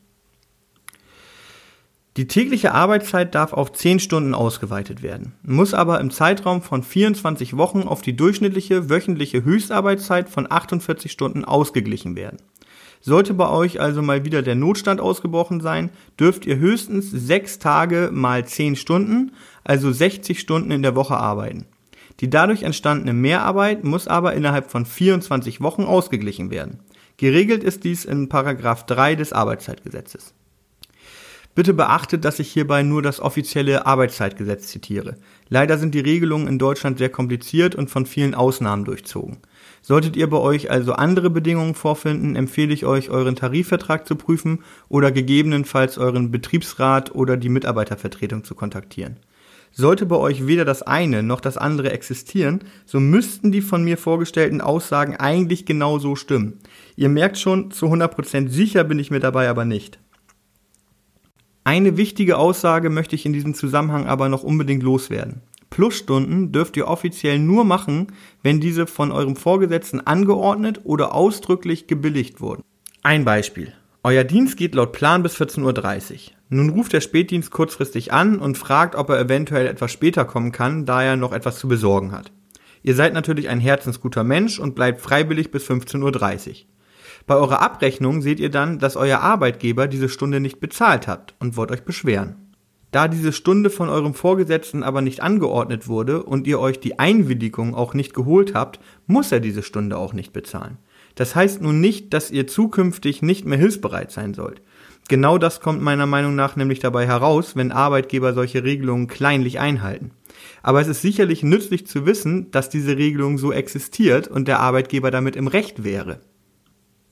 Die 2.18 2.28
tägliche 2.28 2.74
Arbeitszeit 2.74 3.36
darf 3.36 3.54
auf 3.54 3.72
10 3.72 4.00
Stunden 4.00 4.34
ausgeweitet 4.34 5.04
werden, 5.04 5.36
muss 5.44 5.74
aber 5.74 6.00
im 6.02 6.12
Zeitraum 6.12 6.62
von 6.62 6.84
24 6.84 7.56
Wochen 7.56 7.84
auf 7.84 8.02
die 8.02 8.16
durchschnittliche 8.16 8.90
wöchentliche 8.90 9.44
Höchstarbeitszeit 9.44 10.30
von 10.30 10.52
48 10.52 11.12
Stunden 11.12 11.46
ausgeglichen 11.46 12.16
werden. 12.16 12.40
Sollte 13.02 13.34
bei 13.34 13.50
euch 13.50 13.80
also 13.80 14.02
mal 14.02 14.26
wieder 14.26 14.42
der 14.42 14.56
Notstand 14.56 15.00
ausgebrochen 15.00 15.62
sein, 15.62 15.90
dürft 16.20 16.46
ihr 16.46 16.58
höchstens 16.58 17.10
sechs 17.10 17.60
Tage 17.60 18.10
mal 18.12 18.46
zehn 18.46 18.76
Stunden, 18.76 19.32
also 19.64 19.92
60 19.92 20.40
Stunden 20.40 20.72
in 20.72 20.82
der 20.82 20.96
Woche 20.96 21.16
arbeiten. 21.16 21.66
Die 22.20 22.30
dadurch 22.30 22.64
entstandene 22.64 23.14
Mehrarbeit 23.14 23.86
muss 23.86 24.08
aber 24.08 24.34
innerhalb 24.34 24.70
von 24.70 24.86
24 24.86 25.62
Wochen 25.62 25.84
ausgeglichen 25.84 26.52
werden. 26.52 26.80
Geregelt 27.16 27.64
ist 27.64 27.86
dies 27.86 28.04
in 28.04 28.28
Paragraph 28.28 28.86
3 28.86 29.16
des 29.16 29.32
Arbeitszeitgesetzes. 29.32 30.34
Bitte 31.56 31.74
beachtet, 31.74 32.26
dass 32.26 32.40
ich 32.40 32.52
hierbei 32.52 32.84
nur 32.84 33.02
das 33.02 33.20
offizielle 33.20 33.86
Arbeitszeitgesetz 33.86 34.68
zitiere. 34.68 35.18
Leider 35.50 35.78
sind 35.78 35.96
die 35.96 36.00
Regelungen 36.00 36.48
in 36.48 36.60
Deutschland 36.60 36.98
sehr 36.98 37.10
kompliziert 37.10 37.76
und 37.76 37.90
von 37.90 38.06
vielen 38.06 38.36
Ausnahmen 38.36 38.86
durchzogen. 38.86 39.40
Solltet 39.82 40.16
ihr 40.16 40.30
bei 40.30 40.38
euch 40.38 40.70
also 40.72 40.94
andere 40.94 41.30
Bedingungen 41.30 41.76
vorfinden, 41.76 42.36
empfehle 42.36 42.74
ich 42.74 42.86
euch, 42.86 43.10
euren 43.10 43.36
Tarifvertrag 43.36 44.08
zu 44.08 44.16
prüfen 44.16 44.64
oder 44.88 45.12
gegebenenfalls 45.12 45.98
euren 45.98 46.32
Betriebsrat 46.32 47.16
oder 47.16 47.38
die 47.38 47.50
Mitarbeitervertretung 47.50 48.44
zu 48.44 48.56
kontaktieren. 48.56 49.18
Sollte 49.72 50.06
bei 50.06 50.16
euch 50.16 50.48
weder 50.48 50.66
das 50.66 50.82
eine 50.82 51.22
noch 51.24 51.42
das 51.42 51.58
andere 51.58 51.92
existieren, 51.92 52.64
so 52.86 53.00
müssten 53.00 53.52
die 53.52 53.62
von 53.62 53.84
mir 53.84 53.98
vorgestellten 53.98 54.62
Aussagen 54.62 55.16
eigentlich 55.16 55.66
genauso 55.66 56.16
stimmen. 56.16 56.60
Ihr 56.96 57.10
merkt 57.10 57.38
schon, 57.38 57.72
zu 57.72 57.86
100% 57.86 58.50
sicher 58.50 58.84
bin 58.84 59.00
ich 59.00 59.12
mir 59.12 59.20
dabei 59.20 59.48
aber 59.48 59.66
nicht. 59.66 60.00
Eine 61.64 61.98
wichtige 61.98 62.38
Aussage 62.38 62.90
möchte 62.90 63.16
ich 63.16 63.28
in 63.28 63.34
diesem 63.34 63.54
Zusammenhang 63.54 64.08
aber 64.08 64.28
noch 64.28 64.44
unbedingt 64.44 64.82
loswerden. 64.82 65.42
Plusstunden 65.70 66.52
dürft 66.52 66.78
ihr 66.78 66.88
offiziell 66.88 67.40
nur 67.40 67.64
machen, 67.64 68.08
wenn 68.44 68.60
diese 68.60 68.88
von 68.88 69.12
eurem 69.12 69.36
Vorgesetzten 69.36 70.00
angeordnet 70.02 70.82
oder 70.84 71.14
ausdrücklich 71.14 71.88
gebilligt 71.88 72.42
wurden. 72.42 72.64
Ein 73.04 73.26
Beispiel. 73.26 73.74
Euer 74.04 74.24
Dienst 74.24 74.58
geht 74.58 74.76
laut 74.76 74.94
Plan 74.94 75.24
bis 75.24 75.36
14.30 75.36 76.14
Uhr. 76.14 76.20
Nun 76.50 76.70
ruft 76.70 76.94
der 76.94 77.02
Spätdienst 77.02 77.52
kurzfristig 77.52 78.12
an 78.12 78.40
und 78.40 78.58
fragt, 78.58 78.96
ob 78.96 79.10
er 79.10 79.20
eventuell 79.20 79.68
etwas 79.68 79.92
später 79.92 80.26
kommen 80.26 80.52
kann, 80.52 80.86
da 80.86 81.04
er 81.04 81.16
noch 81.16 81.32
etwas 81.34 81.60
zu 81.60 81.68
besorgen 81.68 82.12
hat. 82.12 82.32
Ihr 82.82 82.96
seid 82.96 83.14
natürlich 83.14 83.50
ein 83.50 83.60
herzensguter 83.60 84.24
Mensch 84.24 84.58
und 84.58 84.74
bleibt 84.74 85.02
freiwillig 85.02 85.52
bis 85.52 85.70
15.30 85.70 86.48
Uhr. 86.50 86.56
Bei 87.28 87.36
eurer 87.36 87.62
Abrechnung 87.62 88.22
seht 88.22 88.40
ihr 88.40 88.50
dann, 88.50 88.80
dass 88.80 88.96
euer 88.96 89.20
Arbeitgeber 89.20 89.88
diese 89.88 90.10
Stunde 90.10 90.40
nicht 90.40 90.60
bezahlt 90.60 91.08
hat 91.08 91.36
und 91.40 91.58
wollt 91.58 91.72
euch 91.72 91.84
beschweren. 91.84 92.49
Da 92.92 93.08
diese 93.08 93.34
Stunde 93.34 93.70
von 93.70 93.88
eurem 93.90 94.14
Vorgesetzten 94.14 94.82
aber 94.82 95.02
nicht 95.02 95.22
angeordnet 95.22 95.88
wurde 95.88 96.24
und 96.24 96.48
ihr 96.48 96.60
euch 96.60 96.80
die 96.80 96.98
Einwilligung 96.98 97.76
auch 97.76 97.94
nicht 97.94 98.14
geholt 98.14 98.56
habt, 98.56 98.80
muss 99.06 99.32
er 99.32 99.40
diese 99.40 99.62
Stunde 99.62 99.98
auch 99.98 100.14
nicht 100.14 100.34
bezahlen. 100.34 100.78
Das 101.16 101.36
heißt 101.36 101.62
nun 101.62 101.80
nicht, 101.82 102.14
dass 102.14 102.32
ihr 102.32 102.48
zukünftig 102.48 103.22
nicht 103.22 103.46
mehr 103.46 103.58
hilfsbereit 103.58 104.12
sein 104.12 104.34
sollt. 104.34 104.62
Genau 105.08 105.38
das 105.38 105.60
kommt 105.60 105.82
meiner 105.82 106.06
Meinung 106.06 106.36
nach 106.36 106.56
nämlich 106.56 106.80
dabei 106.80 107.08
heraus, 107.08 107.56
wenn 107.56 107.72
Arbeitgeber 107.72 108.34
solche 108.34 108.64
Regelungen 108.64 109.08
kleinlich 109.08 109.60
einhalten. 109.60 110.12
Aber 110.62 110.82
es 110.82 110.88
ist 110.88 111.02
sicherlich 111.02 111.44
nützlich 111.44 111.88
zu 111.88 112.06
wissen, 112.06 112.52
dass 112.52 112.70
diese 112.70 112.96
Regelung 112.98 113.38
so 113.38 113.52
existiert 113.52 114.28
und 114.28 114.48
der 114.48 114.60
Arbeitgeber 114.60 115.12
damit 115.12 115.36
im 115.36 115.48
Recht 115.48 115.84
wäre. 115.84 116.22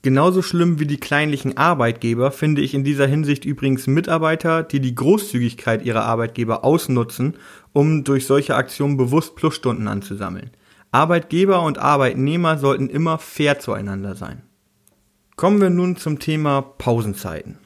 Genauso 0.02 0.42
schlimm 0.42 0.78
wie 0.78 0.86
die 0.86 1.00
kleinlichen 1.00 1.56
Arbeitgeber 1.56 2.30
finde 2.30 2.62
ich 2.62 2.72
in 2.72 2.84
dieser 2.84 3.06
Hinsicht 3.06 3.44
übrigens 3.44 3.88
Mitarbeiter, 3.88 4.62
die 4.62 4.80
die 4.80 4.94
Großzügigkeit 4.94 5.84
ihrer 5.84 6.04
Arbeitgeber 6.04 6.64
ausnutzen, 6.64 7.36
um 7.72 8.04
durch 8.04 8.26
solche 8.26 8.54
Aktionen 8.54 8.96
bewusst 8.96 9.34
Plusstunden 9.34 9.88
anzusammeln. 9.88 10.50
Arbeitgeber 10.92 11.62
und 11.62 11.78
Arbeitnehmer 11.78 12.58
sollten 12.58 12.88
immer 12.88 13.18
fair 13.18 13.58
zueinander 13.58 14.14
sein. 14.14 14.42
Kommen 15.36 15.60
wir 15.60 15.70
nun 15.70 15.96
zum 15.96 16.18
Thema 16.18 16.62
Pausenzeiten. 16.62 17.58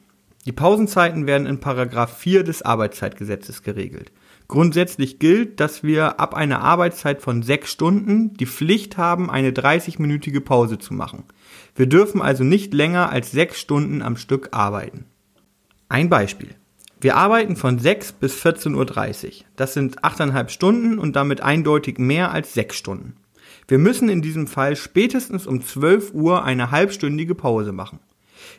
Die 0.45 0.51
Pausenzeiten 0.51 1.27
werden 1.27 1.47
in 1.47 1.59
Paragraph 1.59 2.17
4 2.17 2.43
des 2.43 2.63
Arbeitszeitgesetzes 2.63 3.63
geregelt. 3.63 4.11
Grundsätzlich 4.47 5.19
gilt, 5.19 5.59
dass 5.59 5.83
wir 5.83 6.19
ab 6.19 6.33
einer 6.35 6.61
Arbeitszeit 6.61 7.21
von 7.21 7.43
sechs 7.43 7.71
Stunden 7.71 8.33
die 8.35 8.45
Pflicht 8.45 8.97
haben, 8.97 9.29
eine 9.29 9.51
30-minütige 9.51 10.41
Pause 10.41 10.77
zu 10.77 10.93
machen. 10.93 11.23
Wir 11.75 11.87
dürfen 11.87 12.21
also 12.21 12.43
nicht 12.43 12.73
länger 12.73 13.09
als 13.09 13.31
sechs 13.31 13.59
Stunden 13.59 14.01
am 14.01 14.17
Stück 14.17 14.49
arbeiten. 14.51 15.05
Ein 15.89 16.09
Beispiel. 16.09 16.55
Wir 17.03 17.17
arbeiten 17.17 17.57
von 17.57 17.79
6 17.79 18.13
bis 18.13 18.41
14.30 18.41 19.25
Uhr. 19.25 19.45
Das 19.57 19.73
sind 19.73 20.03
8,5 20.03 20.49
Stunden 20.49 20.99
und 20.99 21.15
damit 21.17 21.41
eindeutig 21.41 21.97
mehr 21.97 22.31
als 22.31 22.53
6 22.53 22.77
Stunden. 22.77 23.17
Wir 23.67 23.77
müssen 23.77 24.07
in 24.07 24.21
diesem 24.21 24.47
Fall 24.47 24.75
spätestens 24.75 25.45
um 25.45 25.61
12 25.61 26.13
Uhr 26.13 26.43
eine 26.43 26.71
halbstündige 26.71 27.35
Pause 27.35 27.73
machen. 27.73 27.99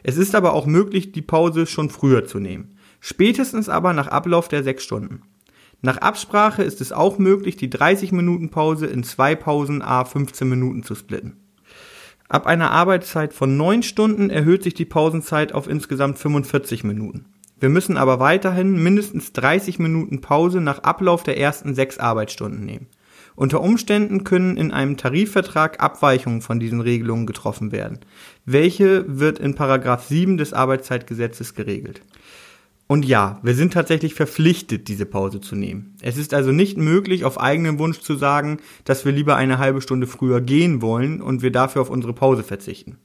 Es 0.02 0.16
ist 0.16 0.34
aber 0.34 0.52
auch 0.52 0.66
möglich, 0.66 1.12
die 1.12 1.22
Pause 1.22 1.66
schon 1.66 1.88
früher 1.88 2.26
zu 2.26 2.38
nehmen. 2.38 2.76
Spätestens 3.00 3.68
aber 3.68 3.92
nach 3.92 4.08
Ablauf 4.08 4.48
der 4.48 4.62
6 4.62 4.82
Stunden. 4.82 5.22
Nach 5.84 5.98
Absprache 5.98 6.62
ist 6.62 6.80
es 6.80 6.92
auch 6.92 7.18
möglich, 7.18 7.56
die 7.56 7.68
30 7.68 8.10
Minuten 8.10 8.48
Pause 8.48 8.86
in 8.86 9.04
zwei 9.04 9.34
Pausen 9.34 9.82
a 9.82 10.06
15 10.06 10.48
Minuten 10.48 10.82
zu 10.82 10.94
splitten. 10.94 11.36
Ab 12.26 12.46
einer 12.46 12.70
Arbeitszeit 12.70 13.34
von 13.34 13.58
9 13.58 13.82
Stunden 13.82 14.30
erhöht 14.30 14.62
sich 14.62 14.72
die 14.72 14.86
Pausenzeit 14.86 15.52
auf 15.52 15.68
insgesamt 15.68 16.16
45 16.16 16.84
Minuten. 16.84 17.26
Wir 17.60 17.68
müssen 17.68 17.98
aber 17.98 18.18
weiterhin 18.18 18.82
mindestens 18.82 19.34
30 19.34 19.78
Minuten 19.78 20.22
Pause 20.22 20.62
nach 20.62 20.78
Ablauf 20.78 21.22
der 21.22 21.36
ersten 21.36 21.74
sechs 21.74 21.98
Arbeitsstunden 21.98 22.64
nehmen. 22.64 22.86
Unter 23.36 23.60
Umständen 23.60 24.24
können 24.24 24.56
in 24.56 24.70
einem 24.70 24.96
Tarifvertrag 24.96 25.82
Abweichungen 25.82 26.40
von 26.40 26.58
diesen 26.58 26.80
Regelungen 26.80 27.26
getroffen 27.26 27.72
werden. 27.72 28.00
Welche 28.46 29.04
wird 29.06 29.38
in 29.38 29.54
Paragraph 29.54 30.06
7 30.06 30.38
des 30.38 30.54
Arbeitszeitgesetzes 30.54 31.54
geregelt. 31.54 32.00
Und 32.86 33.06
ja, 33.06 33.40
wir 33.42 33.54
sind 33.54 33.72
tatsächlich 33.72 34.14
verpflichtet, 34.14 34.88
diese 34.88 35.06
Pause 35.06 35.40
zu 35.40 35.56
nehmen. 35.56 35.96
Es 36.02 36.18
ist 36.18 36.34
also 36.34 36.52
nicht 36.52 36.76
möglich, 36.76 37.24
auf 37.24 37.40
eigenen 37.40 37.78
Wunsch 37.78 38.00
zu 38.00 38.14
sagen, 38.14 38.58
dass 38.84 39.06
wir 39.06 39.12
lieber 39.12 39.36
eine 39.36 39.58
halbe 39.58 39.80
Stunde 39.80 40.06
früher 40.06 40.42
gehen 40.42 40.82
wollen 40.82 41.22
und 41.22 41.40
wir 41.40 41.50
dafür 41.50 41.80
auf 41.80 41.90
unsere 41.90 42.12
Pause 42.12 42.42
verzichten. 42.42 42.98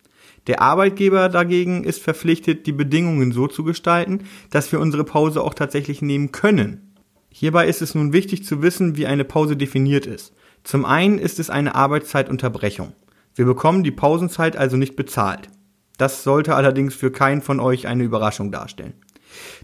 Der 0.47 0.61
Arbeitgeber 0.61 1.29
dagegen 1.29 1.83
ist 1.83 2.01
verpflichtet, 2.01 2.65
die 2.65 2.71
Bedingungen 2.73 3.31
so 3.31 3.47
zu 3.47 3.63
gestalten, 3.63 4.25
dass 4.49 4.71
wir 4.71 4.79
unsere 4.79 5.05
Pause 5.05 5.41
auch 5.41 5.53
tatsächlich 5.53 6.01
nehmen 6.01 6.31
können. 6.31 6.93
Hierbei 7.29 7.67
ist 7.67 7.81
es 7.81 7.95
nun 7.95 8.11
wichtig 8.11 8.43
zu 8.43 8.61
wissen, 8.61 8.97
wie 8.97 9.05
eine 9.05 9.23
Pause 9.23 9.55
definiert 9.55 10.05
ist. 10.05 10.33
Zum 10.63 10.83
einen 10.83 11.19
ist 11.19 11.39
es 11.39 11.49
eine 11.49 11.75
Arbeitszeitunterbrechung. 11.75 12.93
Wir 13.35 13.45
bekommen 13.45 13.83
die 13.83 13.91
Pausenzeit 13.91 14.57
also 14.57 14.75
nicht 14.75 14.95
bezahlt. 14.95 15.49
Das 15.97 16.23
sollte 16.23 16.55
allerdings 16.55 16.95
für 16.95 17.11
keinen 17.11 17.41
von 17.41 17.59
euch 17.59 17.87
eine 17.87 18.03
Überraschung 18.03 18.51
darstellen. 18.51 18.93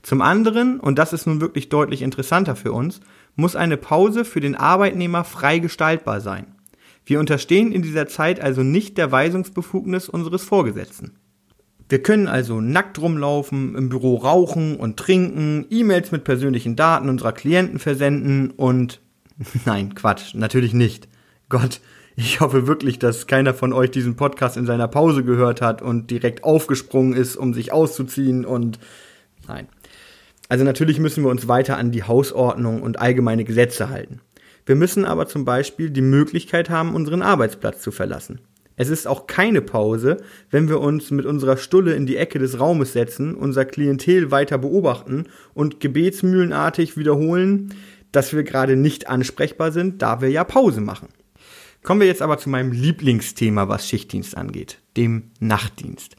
Zum 0.01 0.21
anderen, 0.21 0.79
und 0.79 0.99
das 0.99 1.13
ist 1.13 1.25
nun 1.27 1.41
wirklich 1.41 1.69
deutlich 1.69 2.01
interessanter 2.01 2.55
für 2.55 2.71
uns, 2.71 2.99
muss 3.35 3.55
eine 3.55 3.77
Pause 3.77 4.25
für 4.25 4.39
den 4.39 4.55
Arbeitnehmer 4.55 5.23
frei 5.23 5.59
gestaltbar 5.59 6.21
sein. 6.21 6.47
Wir 7.05 7.19
unterstehen 7.19 7.71
in 7.71 7.81
dieser 7.81 8.07
Zeit 8.07 8.39
also 8.39 8.63
nicht 8.63 8.97
der 8.97 9.11
Weisungsbefugnis 9.11 10.09
unseres 10.09 10.43
Vorgesetzten. 10.43 11.17
Wir 11.87 12.01
können 12.01 12.27
also 12.27 12.61
nackt 12.61 12.99
rumlaufen, 12.99 13.75
im 13.75 13.89
Büro 13.89 14.15
rauchen 14.15 14.75
und 14.77 14.97
trinken, 14.97 15.67
E-Mails 15.69 16.11
mit 16.11 16.23
persönlichen 16.23 16.75
Daten 16.75 17.09
unserer 17.09 17.31
Klienten 17.31 17.77
versenden 17.77 18.49
und 18.51 19.01
nein, 19.65 19.93
Quatsch, 19.93 20.33
natürlich 20.33 20.73
nicht. 20.73 21.07
Gott, 21.47 21.81
ich 22.15 22.39
hoffe 22.39 22.65
wirklich, 22.65 22.97
dass 22.97 23.27
keiner 23.27 23.53
von 23.53 23.71
euch 23.71 23.91
diesen 23.91 24.15
Podcast 24.15 24.57
in 24.57 24.65
seiner 24.65 24.87
Pause 24.87 25.23
gehört 25.23 25.61
hat 25.61 25.83
und 25.83 26.09
direkt 26.09 26.43
aufgesprungen 26.43 27.13
ist, 27.13 27.35
um 27.35 27.53
sich 27.53 27.71
auszuziehen 27.71 28.45
und 28.45 28.79
nein. 29.47 29.67
Also 30.49 30.63
natürlich 30.63 30.99
müssen 30.99 31.23
wir 31.23 31.31
uns 31.31 31.47
weiter 31.47 31.77
an 31.77 31.91
die 31.91 32.03
Hausordnung 32.03 32.81
und 32.81 32.99
allgemeine 32.99 33.45
Gesetze 33.45 33.89
halten. 33.89 34.21
Wir 34.65 34.75
müssen 34.75 35.05
aber 35.05 35.27
zum 35.27 35.45
Beispiel 35.45 35.89
die 35.89 36.01
Möglichkeit 36.01 36.69
haben, 36.69 36.95
unseren 36.95 37.21
Arbeitsplatz 37.21 37.81
zu 37.81 37.91
verlassen. 37.91 38.39
Es 38.77 38.89
ist 38.89 39.07
auch 39.07 39.25
keine 39.27 39.61
Pause, 39.61 40.17
wenn 40.51 40.67
wir 40.67 40.81
uns 40.81 41.09
mit 41.11 41.25
unserer 41.25 41.57
Stulle 41.57 41.93
in 41.93 42.05
die 42.05 42.17
Ecke 42.17 42.39
des 42.39 42.59
Raumes 42.59 42.93
setzen, 42.93 43.33
unser 43.33 43.63
Klientel 43.63 44.31
weiter 44.31 44.57
beobachten 44.57 45.25
und 45.53 45.79
gebetsmühlenartig 45.79 46.97
wiederholen, 46.97 47.73
dass 48.11 48.33
wir 48.33 48.43
gerade 48.43 48.75
nicht 48.75 49.07
ansprechbar 49.07 49.71
sind, 49.71 50.01
da 50.01 50.21
wir 50.21 50.29
ja 50.29 50.43
Pause 50.43 50.81
machen. 50.81 51.07
Kommen 51.83 52.01
wir 52.01 52.07
jetzt 52.07 52.21
aber 52.21 52.37
zu 52.37 52.49
meinem 52.49 52.71
Lieblingsthema, 52.71 53.69
was 53.69 53.87
Schichtdienst 53.87 54.35
angeht, 54.35 54.79
dem 54.97 55.31
Nachtdienst. 55.39 56.15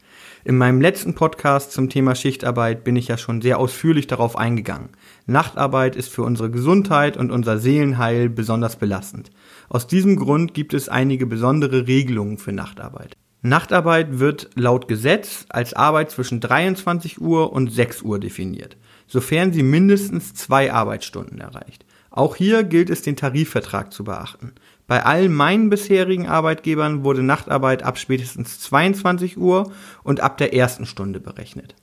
In 0.47 0.57
meinem 0.57 0.79
letzten 0.79 1.13
Podcast 1.13 1.73
zum 1.73 1.89
Thema 1.89 2.15
Schichtarbeit 2.15 2.85
bin 2.85 2.95
ich 2.95 3.09
ja 3.09 3.17
schon 3.17 3.41
sehr 3.41 3.59
ausführlich 3.59 4.07
darauf 4.07 4.37
eingegangen. 4.37 4.91
Nachtarbeit 5.25 5.97
ist 5.97 6.07
für 6.07 6.23
unsere 6.23 6.49
Gesundheit 6.49 7.17
und 7.17 7.31
unser 7.31 7.57
Seelenheil 7.57 8.29
besonders 8.29 8.77
belastend. 8.77 9.29
Aus 9.67 9.87
diesem 9.87 10.15
Grund 10.15 10.53
gibt 10.53 10.73
es 10.73 10.87
einige 10.87 11.25
besondere 11.25 11.85
Regelungen 11.85 12.37
für 12.37 12.53
Nachtarbeit. 12.53 13.17
Nachtarbeit 13.41 14.19
wird 14.19 14.49
laut 14.55 14.87
Gesetz 14.87 15.45
als 15.49 15.73
Arbeit 15.73 16.11
zwischen 16.11 16.39
23 16.39 17.19
Uhr 17.19 17.51
und 17.51 17.69
6 17.69 18.03
Uhr 18.03 18.17
definiert, 18.17 18.77
sofern 19.05 19.51
sie 19.51 19.63
mindestens 19.63 20.33
zwei 20.33 20.71
Arbeitsstunden 20.71 21.41
erreicht. 21.41 21.85
Auch 22.09 22.37
hier 22.37 22.63
gilt 22.63 22.89
es, 22.89 23.01
den 23.01 23.17
Tarifvertrag 23.17 23.91
zu 23.91 24.05
beachten. 24.05 24.53
Bei 24.87 25.05
all 25.05 25.27
meinen 25.27 25.69
bisherigen 25.69 26.27
Arbeitgebern 26.27 27.03
wurde 27.03 27.21
Nachtarbeit 27.21 27.83
ab 27.83 27.97
spätestens 27.97 28.61
22 28.61 29.37
Uhr 29.37 29.71
und 30.03 30.21
ab 30.21 30.37
der 30.37 30.53
ersten 30.53 30.85
Stunde 30.85 31.19
berechnet. 31.19 31.75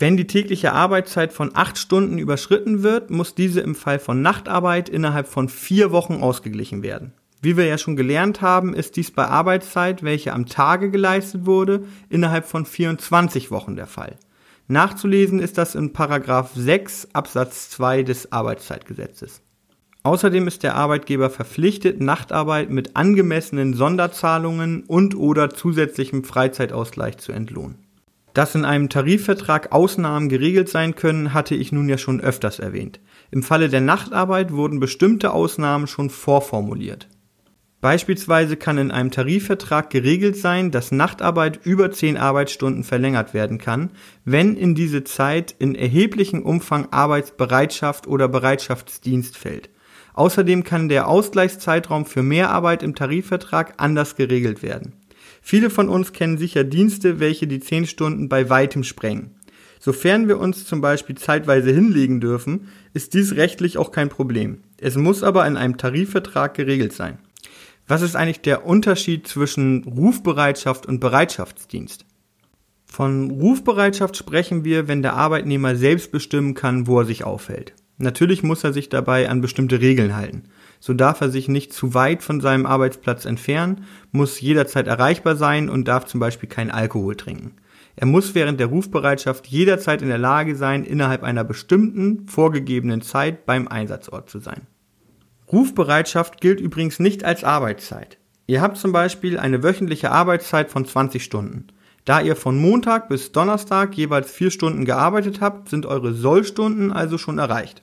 Wenn 0.00 0.16
die 0.16 0.26
tägliche 0.26 0.72
Arbeitszeit 0.72 1.32
von 1.32 1.52
acht 1.54 1.78
Stunden 1.78 2.18
überschritten 2.18 2.82
wird, 2.82 3.10
muss 3.10 3.36
diese 3.36 3.60
im 3.60 3.76
Fall 3.76 4.00
von 4.00 4.20
Nachtarbeit 4.20 4.88
innerhalb 4.88 5.28
von 5.28 5.48
vier 5.48 5.92
Wochen 5.92 6.14
ausgeglichen 6.14 6.82
werden. 6.82 7.12
Wie 7.40 7.56
wir 7.56 7.66
ja 7.66 7.78
schon 7.78 7.94
gelernt 7.94 8.40
haben, 8.40 8.74
ist 8.74 8.96
dies 8.96 9.12
bei 9.12 9.26
Arbeitszeit, 9.26 10.02
welche 10.02 10.32
am 10.32 10.46
Tage 10.46 10.90
geleistet 10.90 11.46
wurde, 11.46 11.84
innerhalb 12.08 12.46
von 12.46 12.66
24 12.66 13.52
Wochen 13.52 13.76
der 13.76 13.86
Fall. 13.86 14.16
Nachzulesen 14.66 15.38
ist 15.38 15.56
das 15.56 15.76
in 15.76 15.92
Paragraph 15.92 16.50
6 16.54 17.08
Absatz 17.12 17.70
2 17.70 18.02
des 18.02 18.32
Arbeitszeitgesetzes. 18.32 19.42
Außerdem 20.04 20.48
ist 20.48 20.64
der 20.64 20.74
Arbeitgeber 20.74 21.30
verpflichtet, 21.30 22.00
Nachtarbeit 22.00 22.70
mit 22.70 22.96
angemessenen 22.96 23.74
Sonderzahlungen 23.74 24.82
und 24.82 25.14
oder 25.14 25.50
zusätzlichem 25.50 26.24
Freizeitausgleich 26.24 27.18
zu 27.18 27.30
entlohnen. 27.30 27.78
Dass 28.34 28.54
in 28.54 28.64
einem 28.64 28.88
Tarifvertrag 28.88 29.72
Ausnahmen 29.72 30.28
geregelt 30.28 30.68
sein 30.68 30.96
können, 30.96 31.34
hatte 31.34 31.54
ich 31.54 31.70
nun 31.70 31.88
ja 31.88 31.98
schon 31.98 32.20
öfters 32.20 32.58
erwähnt. 32.58 32.98
Im 33.30 33.42
Falle 33.42 33.68
der 33.68 33.82
Nachtarbeit 33.82 34.52
wurden 34.52 34.80
bestimmte 34.80 35.32
Ausnahmen 35.32 35.86
schon 35.86 36.10
vorformuliert. 36.10 37.08
Beispielsweise 37.82 38.56
kann 38.56 38.78
in 38.78 38.90
einem 38.90 39.10
Tarifvertrag 39.10 39.90
geregelt 39.90 40.36
sein, 40.36 40.70
dass 40.70 40.92
Nachtarbeit 40.92 41.60
über 41.64 41.90
zehn 41.90 42.16
Arbeitsstunden 42.16 42.84
verlängert 42.84 43.34
werden 43.34 43.58
kann, 43.58 43.90
wenn 44.24 44.56
in 44.56 44.74
diese 44.74 45.04
Zeit 45.04 45.54
in 45.58 45.74
erheblichem 45.74 46.42
Umfang 46.42 46.88
Arbeitsbereitschaft 46.90 48.06
oder 48.06 48.28
Bereitschaftsdienst 48.28 49.36
fällt. 49.36 49.68
Außerdem 50.14 50.64
kann 50.64 50.88
der 50.88 51.08
Ausgleichszeitraum 51.08 52.04
für 52.04 52.22
Mehrarbeit 52.22 52.82
im 52.82 52.94
Tarifvertrag 52.94 53.74
anders 53.78 54.16
geregelt 54.16 54.62
werden. 54.62 54.92
Viele 55.40 55.70
von 55.70 55.88
uns 55.88 56.12
kennen 56.12 56.38
sicher 56.38 56.64
Dienste, 56.64 57.18
welche 57.18 57.46
die 57.46 57.60
zehn 57.60 57.86
Stunden 57.86 58.28
bei 58.28 58.48
weitem 58.48 58.84
sprengen. 58.84 59.34
Sofern 59.80 60.28
wir 60.28 60.38
uns 60.38 60.64
zum 60.64 60.80
Beispiel 60.80 61.16
zeitweise 61.16 61.72
hinlegen 61.72 62.20
dürfen, 62.20 62.68
ist 62.94 63.14
dies 63.14 63.34
rechtlich 63.34 63.78
auch 63.78 63.90
kein 63.90 64.08
Problem. 64.08 64.58
Es 64.78 64.96
muss 64.96 65.24
aber 65.24 65.44
in 65.46 65.56
einem 65.56 65.76
Tarifvertrag 65.76 66.54
geregelt 66.54 66.92
sein. 66.92 67.18
Was 67.88 68.02
ist 68.02 68.14
eigentlich 68.14 68.42
der 68.42 68.64
Unterschied 68.64 69.26
zwischen 69.26 69.82
Rufbereitschaft 69.82 70.86
und 70.86 71.00
Bereitschaftsdienst? 71.00 72.04
Von 72.86 73.30
Rufbereitschaft 73.30 74.16
sprechen 74.16 74.64
wir, 74.64 74.86
wenn 74.86 75.02
der 75.02 75.14
Arbeitnehmer 75.14 75.74
selbst 75.74 76.12
bestimmen 76.12 76.54
kann, 76.54 76.86
wo 76.86 77.00
er 77.00 77.04
sich 77.04 77.24
aufhält. 77.24 77.74
Natürlich 78.02 78.42
muss 78.42 78.64
er 78.64 78.72
sich 78.72 78.88
dabei 78.88 79.28
an 79.28 79.40
bestimmte 79.40 79.80
Regeln 79.80 80.16
halten. 80.16 80.42
So 80.80 80.92
darf 80.92 81.20
er 81.20 81.30
sich 81.30 81.46
nicht 81.46 81.72
zu 81.72 81.94
weit 81.94 82.24
von 82.24 82.40
seinem 82.40 82.66
Arbeitsplatz 82.66 83.24
entfernen, 83.24 83.84
muss 84.10 84.40
jederzeit 84.40 84.88
erreichbar 84.88 85.36
sein 85.36 85.68
und 85.68 85.86
darf 85.86 86.06
zum 86.06 86.18
Beispiel 86.18 86.48
keinen 86.48 86.72
Alkohol 86.72 87.14
trinken. 87.14 87.52
Er 87.94 88.08
muss 88.08 88.34
während 88.34 88.58
der 88.58 88.66
Rufbereitschaft 88.66 89.46
jederzeit 89.46 90.02
in 90.02 90.08
der 90.08 90.18
Lage 90.18 90.56
sein, 90.56 90.82
innerhalb 90.82 91.22
einer 91.22 91.44
bestimmten 91.44 92.26
vorgegebenen 92.26 93.02
Zeit 93.02 93.46
beim 93.46 93.68
Einsatzort 93.68 94.28
zu 94.28 94.40
sein. 94.40 94.66
Rufbereitschaft 95.52 96.40
gilt 96.40 96.58
übrigens 96.58 96.98
nicht 96.98 97.24
als 97.24 97.44
Arbeitszeit. 97.44 98.18
Ihr 98.48 98.62
habt 98.62 98.78
zum 98.78 98.90
Beispiel 98.90 99.38
eine 99.38 99.62
wöchentliche 99.62 100.10
Arbeitszeit 100.10 100.72
von 100.72 100.84
20 100.84 101.22
Stunden. 101.22 101.68
Da 102.04 102.20
ihr 102.20 102.34
von 102.34 102.58
Montag 102.58 103.08
bis 103.08 103.30
Donnerstag 103.30 103.94
jeweils 103.94 104.28
vier 104.28 104.50
Stunden 104.50 104.84
gearbeitet 104.84 105.40
habt, 105.40 105.68
sind 105.68 105.86
eure 105.86 106.12
Sollstunden 106.12 106.90
also 106.90 107.16
schon 107.16 107.38
erreicht. 107.38 107.81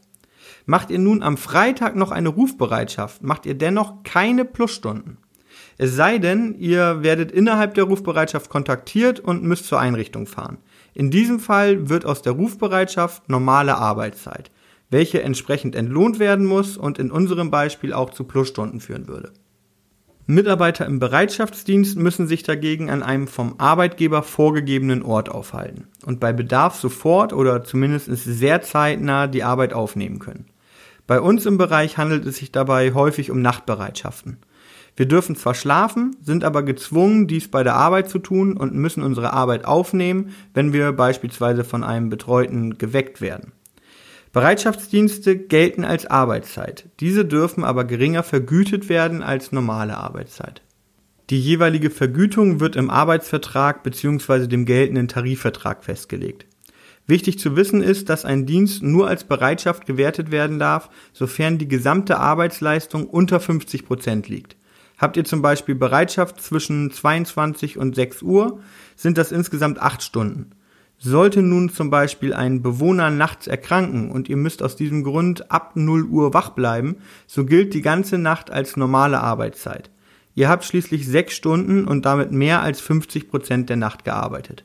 Macht 0.70 0.92
ihr 0.92 1.00
nun 1.00 1.24
am 1.24 1.36
Freitag 1.36 1.96
noch 1.96 2.12
eine 2.12 2.30
Rufbereitschaft, 2.30 3.24
macht 3.24 3.48
ihr 3.48 3.56
dennoch 3.56 4.04
keine 4.04 4.46
Plusstunden. 4.46 5.18
Es 5.80 5.96
sei 5.96 6.20
denn, 6.20 6.54
ihr 6.60 7.02
werdet 7.02 7.32
innerhalb 7.32 7.74
der 7.74 7.86
Rufbereitschaft 7.86 8.52
kontaktiert 8.52 9.20
und 9.20 9.44
müsst 9.44 9.66
zur 9.66 9.80
Einrichtung 9.80 10.28
fahren. 10.28 10.58
In 10.94 11.10
diesem 11.10 11.40
Fall 11.40 11.90
wird 11.90 12.06
aus 12.06 12.22
der 12.22 12.34
Rufbereitschaft 12.34 13.30
normale 13.30 13.78
Arbeitszeit 13.78 14.52
welche 14.90 15.22
entsprechend 15.22 15.76
entlohnt 15.76 16.20
werden 16.20 16.46
muss 16.46 16.78
und 16.78 17.00
in 17.00 17.12
unserem 17.12 17.52
Beispiel 17.52 17.94
auch 17.94 18.10
zu 18.10 18.24
Plusstunden 18.24 18.80
führen 18.80 19.08
würde. 19.08 19.32
Mitarbeiter 20.26 20.86
im 20.86 21.00
Bereitschaftsdienst 21.00 21.98
müssen 21.98 22.28
sich 22.28 22.44
dagegen 22.44 22.92
an 22.92 23.02
einem 23.02 23.28
vom 23.28 23.56
Arbeitgeber 23.58 24.22
vorgegebenen 24.22 25.02
Ort 25.02 25.30
aufhalten 25.30 25.88
und 26.06 26.20
bei 26.20 26.34
Bedarf 26.34 26.76
sofort 26.76 27.34
oder 27.34 27.64
zumindest 27.64 28.10
sehr 28.14 28.62
zeitnah 28.62 29.26
die 29.26 29.44
Arbeit 29.44 29.74
aufnehmen 29.74 30.20
können. 30.20 30.46
Bei 31.10 31.22
uns 31.22 31.48
im 31.48 31.58
Bereich 31.58 31.98
handelt 31.98 32.24
es 32.28 32.38
sich 32.38 32.52
dabei 32.52 32.94
häufig 32.94 33.32
um 33.32 33.42
Nachtbereitschaften. 33.42 34.38
Wir 34.96 35.08
dürfen 35.08 35.36
zwar 35.36 35.56
schlafen, 35.56 36.16
sind 36.22 36.44
aber 36.44 36.62
gezwungen, 36.62 37.26
dies 37.26 37.48
bei 37.48 37.64
der 37.64 37.74
Arbeit 37.74 38.12
zu 38.12 38.20
tun 38.20 38.56
und 38.56 38.76
müssen 38.76 39.02
unsere 39.02 39.34
Arbeit 39.34 39.66
aufnehmen, 39.66 40.36
wenn 40.54 40.72
wir 40.72 40.92
beispielsweise 40.92 41.64
von 41.64 41.84
einem 41.84 42.12
Betreuten 42.12 42.78
geweckt 42.78 43.22
werden. 43.22 43.54
Bereitschaftsdienste 44.34 45.36
gelten 45.36 45.84
als 45.84 46.06
Arbeitszeit. 46.06 46.88
Diese 47.00 47.26
dürfen 47.26 47.64
aber 47.64 47.86
geringer 47.86 48.22
vergütet 48.22 48.88
werden 48.88 49.24
als 49.24 49.52
normale 49.52 49.98
Arbeitszeit. 49.98 50.62
Die 51.32 51.42
jeweilige 51.42 51.90
Vergütung 51.90 52.60
wird 52.60 52.76
im 52.76 52.92
Arbeitsvertrag 52.92 53.82
bzw. 53.82 54.46
dem 54.46 54.66
geltenden 54.66 55.08
Tarifvertrag 55.08 55.84
festgelegt. 55.84 56.46
Wichtig 57.10 57.40
zu 57.40 57.56
wissen 57.56 57.82
ist, 57.82 58.08
dass 58.08 58.24
ein 58.24 58.46
Dienst 58.46 58.84
nur 58.84 59.08
als 59.08 59.24
Bereitschaft 59.24 59.88
gewertet 59.88 60.30
werden 60.30 60.60
darf, 60.60 60.92
sofern 61.12 61.58
die 61.58 61.68
gesamte 61.68 62.20
Arbeitsleistung 62.20 63.08
unter 63.08 63.40
50 63.40 63.88
Prozent 63.88 64.30
liegt. 64.30 64.56
Habt 64.96 65.18
ihr 65.18 65.26
zum 65.26 65.42
Beispiel 65.42 65.74
Bereitschaft 65.74 66.40
zwischen 66.40 66.92
22 66.92 67.80
und 67.80 67.96
6 67.96 68.22
Uhr, 68.22 68.60
sind 68.96 69.18
das 69.18 69.32
insgesamt 69.32 69.82
8 69.82 70.04
Stunden. 70.04 70.52
Sollte 71.00 71.42
nun 71.42 71.70
zum 71.70 71.90
Beispiel 71.90 72.32
ein 72.32 72.62
Bewohner 72.62 73.10
nachts 73.10 73.48
erkranken 73.48 74.12
und 74.12 74.30
ihr 74.30 74.38
müsst 74.38 74.62
aus 74.62 74.76
diesem 74.76 75.04
Grund 75.04 75.50
ab 75.50 75.72
0 75.74 76.04
Uhr 76.04 76.36
wach 76.36 76.50
bleiben, 76.52 76.98
so 77.26 77.44
gilt 77.44 77.74
die 77.74 77.82
ganze 77.82 78.20
Nacht 78.20 78.52
als 78.52 78.78
normale 78.78 79.20
Arbeitszeit. 79.20 79.90
Ihr 80.36 80.48
habt 80.48 80.64
schließlich 80.64 81.08
sechs 81.08 81.34
Stunden 81.34 81.86
und 81.86 82.06
damit 82.06 82.32
mehr 82.32 82.62
als 82.62 82.80
50 82.82 83.30
Prozent 83.30 83.68
der 83.68 83.78
Nacht 83.78 84.06
gearbeitet. 84.06 84.64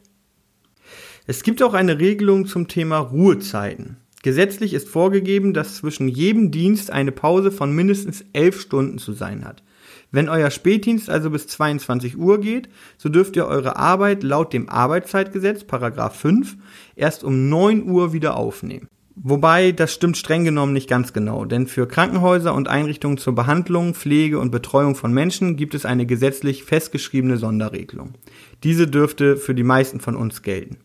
Es 1.27 1.43
gibt 1.43 1.63
auch 1.63 1.73
eine 1.73 2.01
Regelung 2.01 2.45
zum 2.45 2.69
Thema 2.69 2.99
Ruhezeiten. 2.99 3.97
Gesetzlich 4.23 4.75
ist 4.75 4.91
vorgegeben, 4.91 5.55
dass 5.55 5.77
zwischen 5.77 6.07
jedem 6.07 6.51
Dienst 6.51 6.91
eine 6.91 7.13
Pause 7.13 7.51
von 7.51 7.75
mindestens 7.75 8.27
elf 8.35 8.61
Stunden 8.61 8.99
zu 8.99 9.15
sein 9.15 9.47
hat. 9.47 9.63
Wenn 10.11 10.29
euer 10.29 10.51
Spätdienst 10.51 11.09
also 11.09 11.31
bis 11.31 11.47
22 11.47 12.19
Uhr 12.19 12.43
geht, 12.43 12.69
so 12.99 13.09
dürft 13.09 13.37
ihr 13.37 13.47
eure 13.47 13.77
Arbeit 13.77 14.23
laut 14.23 14.53
dem 14.53 14.69
Arbeitszeitgesetz, 14.69 15.65
Paragraph 15.65 16.15
5, 16.15 16.59
erst 16.95 17.25
um 17.25 17.49
9 17.49 17.89
Uhr 17.89 18.13
wieder 18.13 18.37
aufnehmen. 18.37 18.89
Wobei 19.17 19.73
das 19.73 19.95
stimmt 19.95 20.19
streng 20.19 20.45
genommen 20.45 20.75
nicht 20.75 20.91
ganz 20.91 21.15
genau, 21.15 21.47
denn 21.47 21.69
für 21.69 21.89
Krankenhäuser 21.89 22.53
und 22.53 22.69
Einrichtungen 22.69 23.17
zur 23.17 23.35
Behandlung, 23.35 23.95
Pflege 23.95 24.39
und 24.39 24.51
Betreuung 24.51 24.95
von 24.95 25.15
Menschen 25.15 25.57
gibt 25.57 25.75
es 25.75 25.87
eine 25.87 26.05
gesetzlich 26.05 26.65
festgeschriebene 26.65 27.39
Sonderregelung. 27.39 28.13
Diese 28.63 28.87
dürfte 28.87 29.39
für 29.39 29.55
die 29.55 29.63
meisten 29.63 30.01
von 30.01 30.17
uns 30.17 30.43
gelten. 30.43 30.81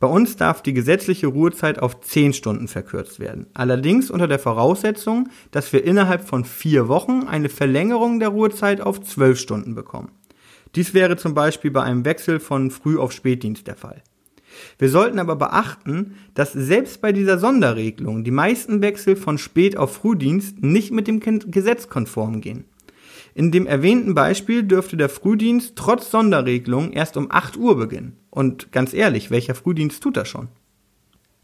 Bei 0.00 0.06
uns 0.06 0.36
darf 0.36 0.62
die 0.62 0.72
gesetzliche 0.72 1.26
Ruhezeit 1.26 1.78
auf 1.78 2.00
10 2.00 2.32
Stunden 2.32 2.68
verkürzt 2.68 3.20
werden. 3.20 3.46
Allerdings 3.52 4.10
unter 4.10 4.26
der 4.26 4.38
Voraussetzung, 4.38 5.28
dass 5.50 5.74
wir 5.74 5.84
innerhalb 5.84 6.26
von 6.26 6.46
vier 6.46 6.88
Wochen 6.88 7.24
eine 7.28 7.50
Verlängerung 7.50 8.18
der 8.18 8.30
Ruhezeit 8.30 8.80
auf 8.80 9.02
12 9.02 9.38
Stunden 9.38 9.74
bekommen. 9.74 10.10
Dies 10.74 10.94
wäre 10.94 11.18
zum 11.18 11.34
Beispiel 11.34 11.70
bei 11.70 11.82
einem 11.82 12.06
Wechsel 12.06 12.40
von 12.40 12.70
Früh- 12.70 12.98
auf 12.98 13.12
Spätdienst 13.12 13.66
der 13.66 13.76
Fall. 13.76 14.02
Wir 14.78 14.88
sollten 14.88 15.18
aber 15.18 15.36
beachten, 15.36 16.16
dass 16.32 16.52
selbst 16.52 17.02
bei 17.02 17.12
dieser 17.12 17.38
Sonderregelung 17.38 18.24
die 18.24 18.30
meisten 18.30 18.80
Wechsel 18.80 19.16
von 19.16 19.36
Spät- 19.36 19.76
auf 19.76 19.94
Frühdienst 19.94 20.62
nicht 20.62 20.92
mit 20.92 21.08
dem 21.08 21.20
Gesetz 21.20 21.88
konform 21.88 22.40
gehen. 22.40 22.64
In 23.34 23.52
dem 23.52 23.66
erwähnten 23.66 24.14
Beispiel 24.14 24.62
dürfte 24.62 24.96
der 24.96 25.10
Frühdienst 25.10 25.76
trotz 25.76 26.10
Sonderregelung 26.10 26.92
erst 26.92 27.18
um 27.18 27.30
8 27.30 27.58
Uhr 27.58 27.76
beginnen. 27.76 28.16
Und 28.30 28.72
ganz 28.72 28.94
ehrlich, 28.94 29.30
welcher 29.30 29.54
Frühdienst 29.54 30.02
tut 30.02 30.16
das 30.16 30.28
schon? 30.28 30.48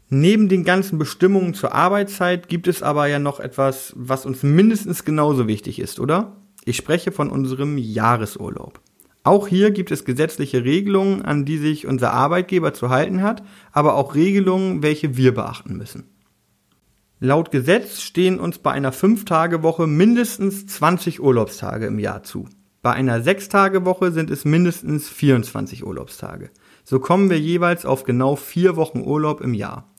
Neben 0.09 0.47
den 0.47 0.63
ganzen 0.63 0.97
Bestimmungen 0.97 1.53
zur 1.53 1.73
Arbeitszeit 1.73 2.47
gibt 2.47 2.67
es 2.67 2.81
aber 2.81 3.07
ja 3.07 3.19
noch 3.19 3.41
etwas, 3.41 3.93
was 3.97 4.25
uns 4.25 4.41
mindestens 4.41 5.03
genauso 5.03 5.47
wichtig 5.47 5.79
ist, 5.79 5.99
oder? 5.99 6.37
Ich 6.63 6.77
spreche 6.77 7.11
von 7.11 7.29
unserem 7.29 7.77
Jahresurlaub. 7.77 8.79
Auch 9.23 9.49
hier 9.49 9.71
gibt 9.71 9.91
es 9.91 10.05
gesetzliche 10.05 10.63
Regelungen, 10.63 11.23
an 11.23 11.43
die 11.43 11.57
sich 11.57 11.85
unser 11.85 12.13
Arbeitgeber 12.13 12.73
zu 12.73 12.89
halten 12.89 13.21
hat, 13.21 13.43
aber 13.73 13.95
auch 13.95 14.15
Regelungen, 14.15 14.81
welche 14.81 15.17
wir 15.17 15.33
beachten 15.33 15.75
müssen. 15.75 16.05
Laut 17.19 17.51
Gesetz 17.51 17.99
stehen 18.01 18.39
uns 18.39 18.59
bei 18.59 18.71
einer 18.71 18.93
5-Tage-Woche 18.93 19.87
mindestens 19.87 20.67
20 20.67 21.21
Urlaubstage 21.21 21.87
im 21.87 21.99
Jahr 21.99 22.23
zu. 22.23 22.47
Bei 22.81 22.93
einer 22.93 23.21
6-Tage-Woche 23.21 24.13
sind 24.13 24.29
es 24.29 24.45
mindestens 24.45 25.09
24 25.09 25.85
Urlaubstage. 25.85 26.51
So 26.89 27.01
kommen 27.01 27.29
wir 27.29 27.37
jeweils 27.37 27.85
auf 27.85 28.05
genau 28.05 28.37
vier 28.37 28.77
Wochen 28.77 29.01
Urlaub 29.01 29.41
im 29.41 29.53
Jahr. 29.53 29.91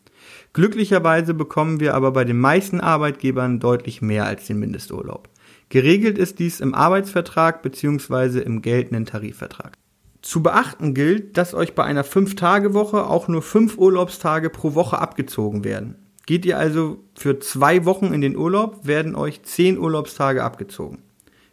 Glücklicherweise 0.54 1.34
bekommen 1.34 1.80
wir 1.80 1.94
aber 1.94 2.12
bei 2.12 2.24
den 2.24 2.38
meisten 2.38 2.80
Arbeitgebern 2.80 3.60
deutlich 3.60 4.00
mehr 4.00 4.24
als 4.24 4.46
den 4.46 4.58
Mindesturlaub. 4.58 5.28
Geregelt 5.68 6.16
ist 6.16 6.38
dies 6.38 6.60
im 6.60 6.74
Arbeitsvertrag 6.74 7.60
bzw. 7.60 8.40
im 8.40 8.62
geltenden 8.62 9.04
Tarifvertrag. 9.04 9.74
Zu 10.22 10.42
beachten 10.42 10.94
gilt, 10.94 11.36
dass 11.36 11.52
euch 11.52 11.74
bei 11.74 11.84
einer 11.84 12.06
5-Tage-Woche 12.06 13.06
auch 13.06 13.28
nur 13.28 13.42
5 13.42 13.76
Urlaubstage 13.76 14.48
pro 14.48 14.74
Woche 14.74 14.98
abgezogen 14.98 15.64
werden. 15.64 15.96
Geht 16.24 16.46
ihr 16.46 16.56
also 16.56 17.04
für 17.14 17.38
zwei 17.38 17.84
Wochen 17.84 18.14
in 18.14 18.22
den 18.22 18.34
Urlaub, 18.34 18.86
werden 18.86 19.14
euch 19.14 19.42
10 19.42 19.78
Urlaubstage 19.78 20.42
abgezogen. 20.42 21.02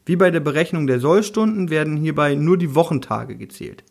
Wie 0.05 0.15
bei 0.15 0.31
der 0.31 0.39
Berechnung 0.39 0.87
der 0.87 1.01
Sollstunden 1.01 1.69
werden 1.69 1.97
hierbei 1.97 2.35
nur 2.35 2.57
die 2.57 2.73
Wochentage 2.73 3.35
gezählt. 3.35 3.83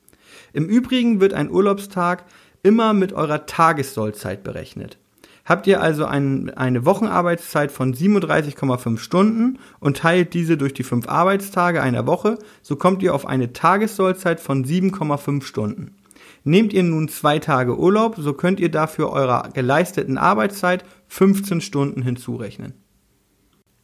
Im 0.55 0.67
Übrigen 0.69 1.21
wird 1.21 1.35
ein 1.35 1.51
Urlaubstag 1.51 2.27
immer 2.63 2.93
mit 2.93 3.13
eurer 3.13 3.45
Tagessollzeit 3.45 4.45
berechnet. 4.45 4.99
Habt 5.45 5.67
ihr 5.67 5.83
also 5.83 6.07
ein, 6.07 6.49
eine 6.51 6.87
Wochenarbeitszeit 6.87 7.73
von 7.73 7.93
37,5 7.93 8.99
Stunden 8.99 9.59
und 9.81 9.97
teilt 9.97 10.33
diese 10.33 10.57
durch 10.57 10.73
die 10.73 10.85
fünf 10.85 11.09
Arbeitstage 11.09 11.83
einer 11.83 12.07
Woche, 12.07 12.39
so 12.63 12.77
kommt 12.77 13.03
ihr 13.03 13.17
auf 13.17 13.27
eine 13.27 13.53
Tagessollzeit 13.53 14.39
von 14.39 14.65
7,5 14.65 15.43
Stunden. 15.43 15.97
Nehmt 16.45 16.73
ihr 16.73 16.85
nun 16.85 17.09
zwei 17.09 17.41
Tage 17.41 17.77
Urlaub, 17.77 18.15
so 18.17 18.33
könnt 18.33 18.61
ihr 18.61 18.71
dafür 18.71 19.11
eurer 19.11 19.49
geleisteten 19.53 20.19
Arbeitszeit 20.19 20.85
15 21.09 21.63
Stunden 21.63 22.01
hinzurechnen. 22.01 22.75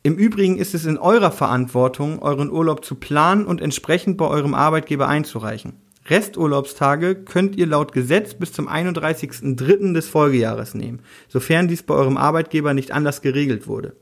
Im 0.05 0.15
Übrigen 0.15 0.57
ist 0.57 0.75
es 0.75 0.87
in 0.87 0.99
eurer 0.99 1.33
Verantwortung, 1.33 2.23
euren 2.23 2.51
Urlaub 2.51 2.85
zu 2.85 2.95
planen 2.95 3.45
und 3.45 3.61
entsprechend 3.61 4.17
bei 4.19 4.29
eurem 4.29 4.55
Arbeitgeber 4.55 5.09
einzureichen. 5.09 5.90
Resturlaubstage 6.07 7.15
könnt 7.15 7.57
ihr 7.57 7.67
laut 7.67 7.93
Gesetz 7.93 8.35
bis 8.35 8.53
zum 8.53 8.69
31.03. 8.69 9.93
des 9.93 10.09
Folgejahres 10.09 10.75
nehmen, 10.75 11.01
sofern 11.29 11.69
dies 11.69 11.83
bei 11.83 11.95
eurem 11.95 12.17
Arbeitgeber 12.17 12.75
nicht 12.75 12.93
anders 12.93 13.23
geregelt 13.23 13.67
wurde. 13.67 13.95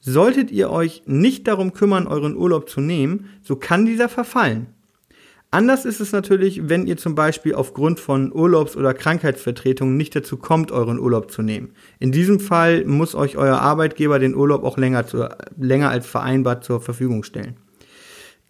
Solltet 0.00 0.50
ihr 0.50 0.70
euch 0.70 1.02
nicht 1.06 1.46
darum 1.46 1.74
kümmern, 1.74 2.06
euren 2.06 2.36
Urlaub 2.36 2.70
zu 2.70 2.80
nehmen, 2.80 3.28
so 3.42 3.56
kann 3.56 3.84
dieser 3.84 4.08
verfallen. 4.08 4.68
Anders 5.52 5.84
ist 5.84 6.00
es 6.00 6.12
natürlich, 6.12 6.68
wenn 6.68 6.86
ihr 6.86 6.96
zum 6.96 7.16
Beispiel 7.16 7.54
aufgrund 7.54 7.98
von 7.98 8.32
Urlaubs- 8.32 8.76
oder 8.76 8.94
Krankheitsvertretungen 8.94 9.96
nicht 9.96 10.14
dazu 10.14 10.36
kommt, 10.36 10.70
euren 10.70 11.00
Urlaub 11.00 11.32
zu 11.32 11.42
nehmen. 11.42 11.72
In 11.98 12.12
diesem 12.12 12.38
Fall 12.38 12.84
muss 12.84 13.16
euch 13.16 13.36
euer 13.36 13.58
Arbeitgeber 13.58 14.20
den 14.20 14.36
Urlaub 14.36 14.62
auch 14.62 14.78
länger, 14.78 15.06
zu, 15.08 15.28
länger 15.58 15.90
als 15.90 16.06
vereinbart 16.06 16.64
zur 16.64 16.80
Verfügung 16.80 17.24
stellen. 17.24 17.56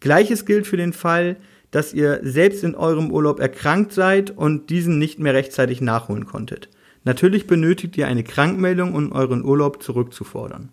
Gleiches 0.00 0.44
gilt 0.44 0.66
für 0.66 0.76
den 0.76 0.92
Fall, 0.92 1.36
dass 1.70 1.92
ihr 1.92 2.20
selbst 2.22 2.64
in 2.64 2.74
eurem 2.74 3.10
Urlaub 3.10 3.40
erkrankt 3.40 3.92
seid 3.92 4.30
und 4.30 4.70
diesen 4.70 4.98
nicht 4.98 5.18
mehr 5.18 5.34
rechtzeitig 5.34 5.80
nachholen 5.80 6.26
konntet. 6.26 6.68
Natürlich 7.04 7.46
benötigt 7.46 7.96
ihr 7.96 8.06
eine 8.06 8.24
Krankmeldung, 8.24 8.94
um 8.94 9.12
euren 9.12 9.44
Urlaub 9.44 9.82
zurückzufordern. 9.82 10.70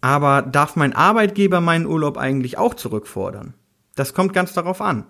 Aber 0.00 0.42
darf 0.42 0.76
mein 0.76 0.92
Arbeitgeber 0.92 1.60
meinen 1.60 1.86
Urlaub 1.86 2.16
eigentlich 2.16 2.58
auch 2.58 2.74
zurückfordern? 2.74 3.54
Das 3.94 4.14
kommt 4.14 4.32
ganz 4.32 4.52
darauf 4.52 4.80
an. 4.80 5.06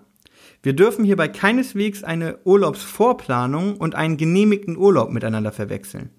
Wir 0.61 0.73
dürfen 0.73 1.03
hierbei 1.03 1.27
keineswegs 1.27 2.03
eine 2.03 2.37
Urlaubsvorplanung 2.45 3.75
und 3.77 3.95
einen 3.95 4.17
genehmigten 4.17 4.77
Urlaub 4.77 5.11
miteinander 5.11 5.51
verwechseln. 5.51 6.09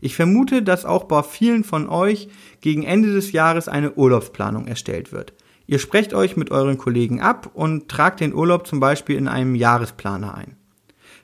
Ich 0.00 0.16
vermute, 0.16 0.62
dass 0.62 0.84
auch 0.84 1.04
bei 1.04 1.22
vielen 1.22 1.64
von 1.64 1.88
euch 1.88 2.28
gegen 2.60 2.82
Ende 2.82 3.12
des 3.14 3.32
Jahres 3.32 3.68
eine 3.68 3.94
Urlaubsplanung 3.94 4.66
erstellt 4.66 5.12
wird. 5.12 5.32
Ihr 5.66 5.78
sprecht 5.78 6.12
euch 6.12 6.36
mit 6.36 6.50
euren 6.50 6.78
Kollegen 6.78 7.20
ab 7.20 7.50
und 7.54 7.88
tragt 7.88 8.20
den 8.20 8.34
Urlaub 8.34 8.66
zum 8.66 8.80
Beispiel 8.80 9.16
in 9.16 9.28
einem 9.28 9.54
Jahresplaner 9.54 10.34
ein. 10.34 10.56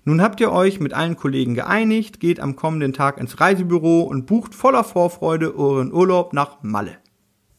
Nun 0.05 0.23
habt 0.23 0.41
ihr 0.41 0.51
euch 0.51 0.81
mit 0.81 0.95
allen 0.95 1.17
Kollegen 1.17 1.55
geeinigt, 1.55 2.21
geht 2.21 2.41
am 2.41 2.57
kommenden 2.57 2.95
Tag 2.95 3.19
ins 3.19 3.39
Reisebüro 3.39 4.03
und 4.03 4.27
bucht 4.27 4.55
voller 4.55 4.83
Vorfreude 4.83 5.55
euren 5.57 5.93
Urlaub 5.93 6.33
nach 6.33 6.63
Malle. 6.63 6.97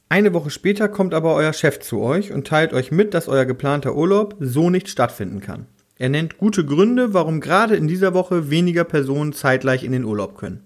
Eine 0.09 0.33
Woche 0.33 0.49
später 0.49 0.89
kommt 0.89 1.13
aber 1.13 1.35
euer 1.35 1.53
Chef 1.53 1.79
zu 1.79 2.01
euch 2.01 2.33
und 2.33 2.47
teilt 2.47 2.73
euch 2.73 2.91
mit, 2.91 3.13
dass 3.13 3.27
euer 3.27 3.45
geplanter 3.45 3.95
Urlaub 3.95 4.35
so 4.39 4.69
nicht 4.69 4.89
stattfinden 4.89 5.39
kann. 5.39 5.67
Er 5.97 6.09
nennt 6.09 6.39
gute 6.39 6.65
Gründe, 6.65 7.13
warum 7.13 7.41
gerade 7.41 7.75
in 7.75 7.87
dieser 7.87 8.15
Woche 8.15 8.49
weniger 8.49 8.83
Personen 8.83 9.33
zeitgleich 9.33 9.83
in 9.83 9.91
den 9.91 10.03
Urlaub 10.03 10.35
können. 10.35 10.63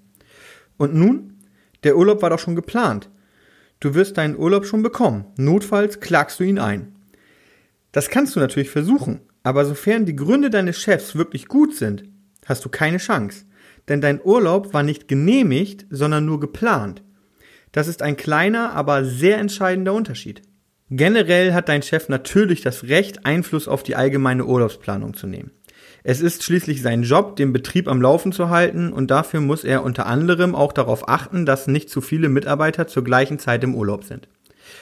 Und 0.78 0.95
nun? 0.95 1.34
Der 1.84 1.97
Urlaub 1.97 2.21
war 2.21 2.30
doch 2.30 2.39
schon 2.39 2.56
geplant. 2.56 3.10
Du 3.86 3.93
wirst 3.93 4.17
deinen 4.17 4.36
Urlaub 4.36 4.65
schon 4.65 4.82
bekommen. 4.82 5.26
Notfalls 5.38 6.00
klagst 6.00 6.39
du 6.39 6.43
ihn 6.43 6.58
ein. 6.58 6.95
Das 7.91 8.10
kannst 8.10 8.36
du 8.36 8.39
natürlich 8.39 8.71
versuchen, 8.71 9.21
aber 9.43 9.63
sofern 9.63 10.08
die 10.08 10.15
Gründe 10.15 10.50
deines 10.50 10.82
Chefs 10.82 11.15
wirklich 11.15 11.48
gut 11.48 11.76
sind, 11.76 12.04
hast 12.48 12.65
du 12.65 12.69
keine 12.69 12.98
Chance. 12.98 13.45
Denn 13.88 14.02
dein 14.02 14.19
Urlaub 14.24 14.74
war 14.74 14.82
nicht 14.82 15.08
genehmigt, 15.08 15.86
sondern 15.91 16.26
nur 16.26 16.39
geplant. 16.39 17.04
Das 17.74 17.88
ist 17.88 18.02
ein 18.02 18.17
kleiner, 18.17 18.74
aber 18.74 19.06
sehr 19.06 19.38
entscheidender 19.38 19.93
Unterschied. 19.93 20.41
Generell 20.89 21.54
hat 21.54 21.69
dein 21.69 21.84
Chef 21.84 22.10
natürlich 22.10 22.62
das 22.62 22.86
Recht, 22.86 23.24
Einfluss 23.28 23.67
auf 23.67 23.84
die 23.84 23.95
allgemeine 23.95 24.45
Urlaubsplanung 24.45 25.13
zu 25.13 25.28
nehmen. 25.28 25.52
Es 26.08 26.22
ist 26.22 26.44
schließlich 26.44 26.84
sein 26.84 27.02
Job, 27.02 27.36
den 27.36 27.52
Betrieb 27.52 27.88
am 27.88 28.00
Laufen 28.00 28.32
zu 28.32 28.52
halten 28.52 28.94
und 28.94 29.10
dafür 29.10 29.41
muss 29.41 29.63
er 29.63 29.84
unter 29.84 30.06
anderem 30.06 30.54
auch 30.54 30.72
darauf 30.72 31.10
achten, 31.10 31.48
dass 31.48 31.65
nicht 31.65 31.89
zu 31.89 32.00
viele 32.00 32.30
Mitarbeiter 32.30 32.86
zur 32.86 33.04
gleichen 33.04 33.39
Zeit 33.39 33.63
im 33.63 33.74
Urlaub 33.74 34.04
sind. 34.04 34.28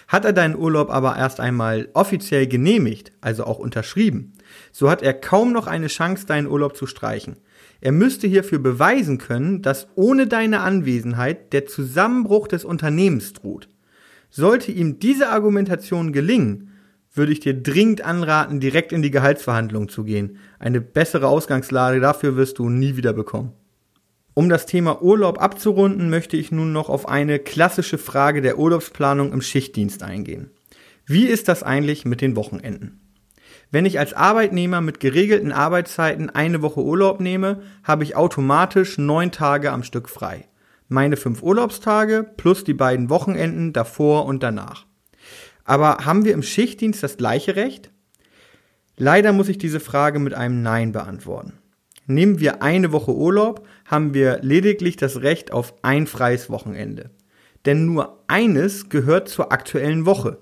Hat 0.10 0.26
er 0.26 0.34
deinen 0.34 0.58
Urlaub 0.58 0.90
aber 0.90 1.16
erst 1.16 1.40
einmal 1.40 1.88
offiziell 1.94 2.46
genehmigt, 2.46 3.14
also 3.22 3.46
auch 3.46 3.58
unterschrieben, 3.58 4.34
so 4.74 4.90
hat 4.90 5.02
er 5.02 5.14
kaum 5.14 5.54
noch 5.54 5.66
eine 5.66 5.88
Chance, 5.88 6.26
deinen 6.26 6.48
Urlaub 6.48 6.76
zu 6.76 6.88
streichen. 6.88 7.38
Er 7.80 7.94
müsste 7.94 8.28
hierfür 8.28 8.60
beweisen 8.60 9.18
können, 9.18 9.62
dass 9.62 9.88
ohne 9.96 10.28
deine 10.28 10.60
Anwesenheit 10.60 11.54
der 11.54 11.66
Zusammenbruch 11.66 12.50
des 12.50 12.66
Unternehmens 12.66 13.32
droht. 13.32 13.70
Sollte 14.30 14.74
ihm 14.74 15.00
diese 15.00 15.30
Argumentation 15.30 16.12
gelingen, 16.12 16.73
würde 17.13 17.32
ich 17.32 17.39
dir 17.39 17.54
dringend 17.54 18.04
anraten, 18.04 18.60
direkt 18.60 18.91
in 18.91 19.02
die 19.02 19.12
Gehaltsverhandlung 19.12 19.88
zu 19.88 20.04
gehen. 20.04 20.38
Eine 20.60 20.82
bessere 20.82 21.28
Ausgangslage 21.28 21.99
dafür 21.99 22.36
wirst 22.36 22.58
du 22.58 22.69
nie 22.69 22.97
wieder 22.97 23.13
bekommen. 23.13 23.54
Um 24.34 24.49
das 24.49 24.65
Thema 24.65 25.04
Urlaub 25.04 25.39
abzurunden, 25.39 26.10
möchte 26.10 26.38
ich 26.38 26.52
nun 26.52 26.71
noch 26.71 26.89
auf 26.89 27.08
eine 27.08 27.38
klassische 27.38 27.99
Frage 27.99 28.41
der 28.41 28.58
Urlaubsplanung 28.58 29.32
im 29.32 29.41
Schichtdienst 29.41 30.02
eingehen. 30.02 30.49
Wie 31.06 31.26
ist 31.26 31.47
das 31.47 31.62
eigentlich 31.62 32.06
mit 32.06 32.21
den 32.21 32.36
Wochenenden? 32.36 32.99
Wenn 33.69 33.86
ich 33.86 33.99
als 33.99 34.13
Arbeitnehmer 34.13 34.82
mit 34.82 34.99
geregelten 34.99 35.52
Arbeitszeiten 35.52 36.30
eine 36.32 36.62
Woche 36.62 36.82
Urlaub 36.82 37.19
nehme, 37.19 37.62
habe 37.84 38.04
ich 38.04 38.15
automatisch 38.15 38.97
neun 38.97 39.32
Tage 39.32 39.71
am 39.71 39.84
Stück 39.84 40.10
frei. 40.10 40.47
Meine 40.88 41.17
fünf 41.17 41.43
Urlaubstage 41.43 42.26
plus 42.38 42.63
die 42.63 42.73
beiden 42.73 43.10
Wochenenden 43.10 43.73
davor 43.73 44.26
und 44.26 44.43
danach. 44.43 44.86
Aber 45.63 46.06
haben 46.06 46.26
wir 46.26 46.34
im 46.34 46.43
Schichtdienst 46.43 47.02
das 47.04 47.17
gleiche 47.17 47.56
Recht? 47.56 47.91
Leider 48.97 49.34
muss 49.34 49.49
ich 49.49 49.58
diese 49.58 49.80
Frage 49.80 50.19
mit 50.19 50.34
einem 50.34 50.62
Nein 50.62 50.91
beantworten. 50.91 51.54
Nehmen 52.06 52.39
wir 52.39 52.62
eine 52.62 52.91
Woche 52.91 53.15
Urlaub, 53.15 53.65
haben 53.86 54.13
wir 54.13 54.39
lediglich 54.41 54.97
das 54.97 55.21
Recht 55.21 55.52
auf 55.52 55.73
ein 55.84 56.06
freies 56.06 56.49
Wochenende. 56.49 57.12
Denn 57.65 57.86
nur 57.86 58.23
eines 58.28 58.89
gehört 58.89 59.30
zur 59.30 59.52
aktuellen 59.54 60.06
Woche. 60.06 60.39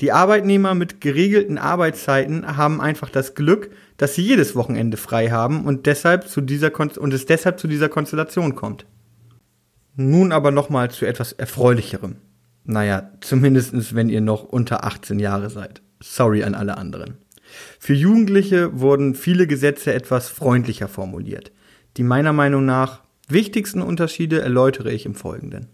Die 0.00 0.12
Arbeitnehmer 0.12 0.74
mit 0.74 1.00
geregelten 1.00 1.58
Arbeitszeiten 1.58 2.56
haben 2.56 2.80
einfach 2.80 3.08
das 3.08 3.34
Glück, 3.34 3.70
dass 3.96 4.14
sie 4.14 4.22
jedes 4.22 4.54
Wochenende 4.54 4.96
frei 4.96 5.30
haben 5.30 5.64
und 5.64 5.86
deshalb 5.86 6.28
zu 6.28 6.40
dieser 6.40 6.72
und 6.78 7.14
es 7.14 7.26
deshalb 7.26 7.58
zu 7.58 7.68
dieser 7.68 7.88
Konstellation 7.88 8.54
kommt. 8.54 8.86
Nun 9.94 10.32
aber 10.32 10.50
nochmal 10.50 10.90
zu 10.90 11.06
etwas 11.06 11.32
Erfreulicherem. 11.32 12.16
Naja, 12.64 13.10
zumindestens 13.20 13.94
wenn 13.94 14.08
ihr 14.08 14.20
noch 14.20 14.44
unter 14.44 14.84
18 14.84 15.18
Jahre 15.18 15.50
seid. 15.50 15.82
Sorry 16.00 16.44
an 16.44 16.54
alle 16.54 16.76
anderen. 16.76 17.18
Für 17.78 17.94
Jugendliche 17.94 18.80
wurden 18.80 19.14
viele 19.14 19.46
Gesetze 19.46 19.92
etwas 19.92 20.28
freundlicher 20.28 20.88
formuliert. 20.88 21.52
Die 21.96 22.02
meiner 22.02 22.32
Meinung 22.32 22.64
nach 22.64 23.02
wichtigsten 23.28 23.82
Unterschiede 23.82 24.40
erläutere 24.40 24.92
ich 24.92 25.06
im 25.06 25.14
Folgenden. 25.14 25.68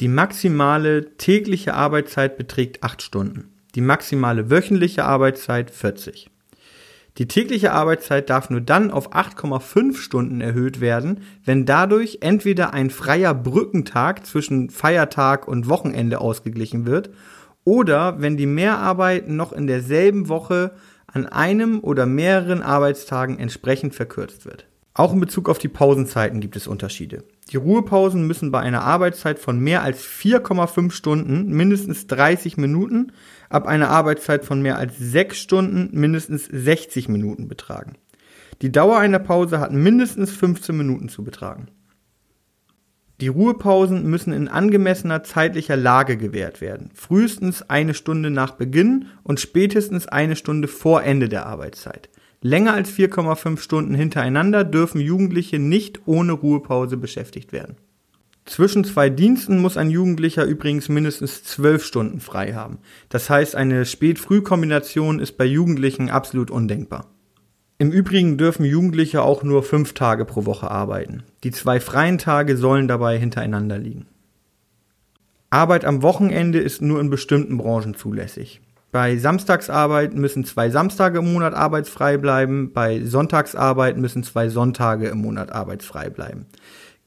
Die 0.00 0.08
maximale 0.08 1.16
tägliche 1.16 1.74
Arbeitszeit 1.74 2.36
beträgt 2.36 2.82
8 2.82 3.02
Stunden, 3.02 3.52
die 3.74 3.80
maximale 3.80 4.50
wöchentliche 4.50 5.04
Arbeitszeit 5.04 5.70
40. 5.70 6.30
Die 7.18 7.28
tägliche 7.28 7.72
Arbeitszeit 7.72 8.30
darf 8.30 8.50
nur 8.50 8.60
dann 8.60 8.90
auf 8.90 9.12
8,5 9.12 9.96
Stunden 9.96 10.40
erhöht 10.40 10.80
werden, 10.80 11.20
wenn 11.44 11.66
dadurch 11.66 12.18
entweder 12.20 12.72
ein 12.72 12.90
freier 12.90 13.34
Brückentag 13.34 14.26
zwischen 14.26 14.70
Feiertag 14.70 15.48
und 15.48 15.68
Wochenende 15.68 16.20
ausgeglichen 16.20 16.86
wird 16.86 17.10
oder 17.64 18.20
wenn 18.20 18.36
die 18.36 18.46
Mehrarbeit 18.46 19.28
noch 19.28 19.52
in 19.52 19.66
derselben 19.66 20.28
Woche 20.28 20.72
an 21.06 21.26
einem 21.26 21.80
oder 21.80 22.06
mehreren 22.06 22.62
Arbeitstagen 22.62 23.38
entsprechend 23.38 23.94
verkürzt 23.94 24.44
wird. 24.44 24.66
Auch 24.94 25.12
in 25.12 25.20
Bezug 25.20 25.48
auf 25.48 25.58
die 25.58 25.68
Pausenzeiten 25.68 26.40
gibt 26.40 26.56
es 26.56 26.66
Unterschiede. 26.66 27.24
Die 27.50 27.56
Ruhepausen 27.56 28.26
müssen 28.26 28.50
bei 28.50 28.60
einer 28.60 28.82
Arbeitszeit 28.82 29.38
von 29.38 29.58
mehr 29.58 29.82
als 29.82 30.04
4,5 30.04 30.90
Stunden 30.90 31.48
mindestens 31.48 32.06
30 32.06 32.56
Minuten, 32.56 33.12
ab 33.50 33.66
einer 33.66 33.90
Arbeitszeit 33.90 34.44
von 34.46 34.62
mehr 34.62 34.78
als 34.78 34.96
6 34.98 35.38
Stunden 35.38 35.90
mindestens 35.92 36.46
60 36.46 37.08
Minuten 37.08 37.48
betragen. 37.48 37.96
Die 38.62 38.72
Dauer 38.72 38.98
einer 38.98 39.18
Pause 39.18 39.60
hat 39.60 39.72
mindestens 39.72 40.30
15 40.30 40.76
Minuten 40.76 41.08
zu 41.08 41.22
betragen. 41.22 41.68
Die 43.20 43.28
Ruhepausen 43.28 44.08
müssen 44.08 44.32
in 44.32 44.48
angemessener 44.48 45.22
zeitlicher 45.22 45.76
Lage 45.76 46.16
gewährt 46.16 46.62
werden. 46.62 46.90
Frühestens 46.94 47.68
eine 47.68 47.92
Stunde 47.92 48.30
nach 48.30 48.52
Beginn 48.52 49.08
und 49.22 49.40
spätestens 49.40 50.08
eine 50.08 50.36
Stunde 50.36 50.68
vor 50.68 51.02
Ende 51.02 51.28
der 51.28 51.44
Arbeitszeit. 51.44 52.08
Länger 52.40 52.72
als 52.72 52.90
4,5 52.90 53.58
Stunden 53.58 53.94
hintereinander 53.94 54.64
dürfen 54.64 55.02
Jugendliche 55.02 55.58
nicht 55.58 56.00
ohne 56.06 56.32
Ruhepause 56.32 56.96
beschäftigt 56.96 57.52
werden. 57.52 57.76
Zwischen 58.50 58.82
zwei 58.82 59.10
Diensten 59.10 59.60
muss 59.60 59.76
ein 59.76 59.90
Jugendlicher 59.90 60.44
übrigens 60.44 60.88
mindestens 60.88 61.44
12 61.44 61.84
Stunden 61.84 62.18
frei 62.18 62.52
haben. 62.52 62.78
Das 63.08 63.30
heißt, 63.30 63.54
eine 63.54 63.84
Spät-Früh-Kombination 63.84 65.20
ist 65.20 65.38
bei 65.38 65.44
Jugendlichen 65.44 66.10
absolut 66.10 66.50
undenkbar. 66.50 67.06
Im 67.78 67.92
Übrigen 67.92 68.38
dürfen 68.38 68.64
Jugendliche 68.64 69.22
auch 69.22 69.44
nur 69.44 69.62
fünf 69.62 69.94
Tage 69.94 70.24
pro 70.24 70.46
Woche 70.46 70.68
arbeiten. 70.68 71.22
Die 71.44 71.52
zwei 71.52 71.78
freien 71.78 72.18
Tage 72.18 72.56
sollen 72.56 72.88
dabei 72.88 73.20
hintereinander 73.20 73.78
liegen. 73.78 74.06
Arbeit 75.50 75.84
am 75.84 76.02
Wochenende 76.02 76.58
ist 76.58 76.82
nur 76.82 77.00
in 77.00 77.08
bestimmten 77.08 77.56
Branchen 77.56 77.94
zulässig. 77.94 78.60
Bei 78.90 79.16
Samstagsarbeit 79.16 80.14
müssen 80.14 80.44
zwei 80.44 80.70
Samstage 80.70 81.20
im 81.20 81.32
Monat 81.32 81.54
arbeitsfrei 81.54 82.18
bleiben, 82.18 82.72
bei 82.72 83.00
Sonntagsarbeit 83.04 83.96
müssen 83.96 84.24
zwei 84.24 84.48
Sonntage 84.48 85.06
im 85.06 85.18
Monat 85.18 85.52
arbeitsfrei 85.52 86.10
bleiben. 86.10 86.46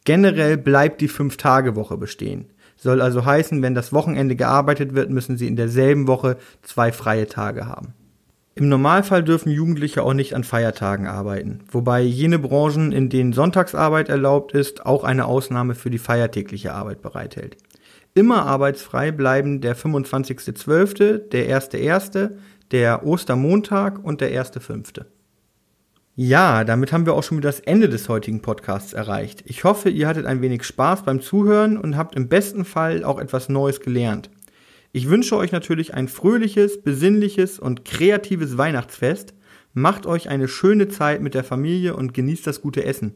Generell 0.05 0.57
bleibt 0.57 1.01
die 1.01 1.07
Fünf-Tage-Woche 1.07 1.97
bestehen. 1.97 2.45
Soll 2.75 3.01
also 3.01 3.25
heißen, 3.25 3.61
wenn 3.61 3.75
das 3.75 3.93
Wochenende 3.93 4.35
gearbeitet 4.35 4.93
wird, 4.93 5.09
müssen 5.09 5.37
sie 5.37 5.47
in 5.47 5.55
derselben 5.55 6.07
Woche 6.07 6.37
zwei 6.61 6.91
freie 6.91 7.27
Tage 7.27 7.65
haben. 7.65 7.93
Im 8.55 8.69
Normalfall 8.69 9.23
dürfen 9.23 9.51
Jugendliche 9.51 10.03
auch 10.03 10.13
nicht 10.13 10.35
an 10.35 10.43
Feiertagen 10.43 11.07
arbeiten, 11.07 11.61
wobei 11.71 12.01
jene 12.01 12.37
Branchen, 12.37 12.91
in 12.91 13.09
denen 13.09 13.33
Sonntagsarbeit 13.33 14.09
erlaubt 14.09 14.51
ist, 14.51 14.85
auch 14.85 15.03
eine 15.03 15.25
Ausnahme 15.25 15.73
für 15.73 15.89
die 15.89 15.97
feiertägliche 15.97 16.73
Arbeit 16.73 17.01
bereithält. 17.01 17.57
Immer 18.13 18.45
arbeitsfrei 18.45 19.11
bleiben 19.11 19.59
der 19.61 19.75
25.12., 19.75 21.29
der 21.29 21.59
1.1., 21.59 22.31
der 22.69 23.05
Ostermontag 23.05 24.03
und 24.03 24.21
der 24.21 24.31
1.5. 24.31 25.05
Ja, 26.15 26.63
damit 26.63 26.93
haben 26.93 27.07
wir 27.07 27.15
auch 27.15 27.23
schon 27.23 27.39
wieder 27.39 27.49
das 27.49 27.59
Ende 27.59 27.89
des 27.89 28.07
heutigen 28.07 28.43
Podcasts 28.43 28.93
erreicht. 28.93 29.41
Ich 29.47 29.63
hoffe, 29.63 29.89
ihr 29.89 30.07
hattet 30.07 30.27
ein 30.27 30.43
wenig 30.43 30.63
Spaß 30.63 31.05
beim 31.05 31.21
Zuhören 31.21 31.75
und 31.75 31.97
habt 31.97 32.15
im 32.15 32.29
besten 32.29 32.65
Fall 32.65 33.03
auch 33.03 33.19
etwas 33.19 33.49
Neues 33.49 33.79
gelernt. 33.79 34.29
Ich 34.91 35.09
wünsche 35.09 35.35
euch 35.35 35.51
natürlich 35.51 35.95
ein 35.95 36.07
fröhliches, 36.07 36.83
besinnliches 36.83 37.57
und 37.57 37.83
kreatives 37.83 38.59
Weihnachtsfest. 38.59 39.33
Macht 39.73 40.05
euch 40.05 40.29
eine 40.29 40.47
schöne 40.47 40.87
Zeit 40.87 41.19
mit 41.19 41.33
der 41.33 41.43
Familie 41.43 41.95
und 41.95 42.13
genießt 42.13 42.45
das 42.45 42.61
gute 42.61 42.85
Essen. 42.85 43.15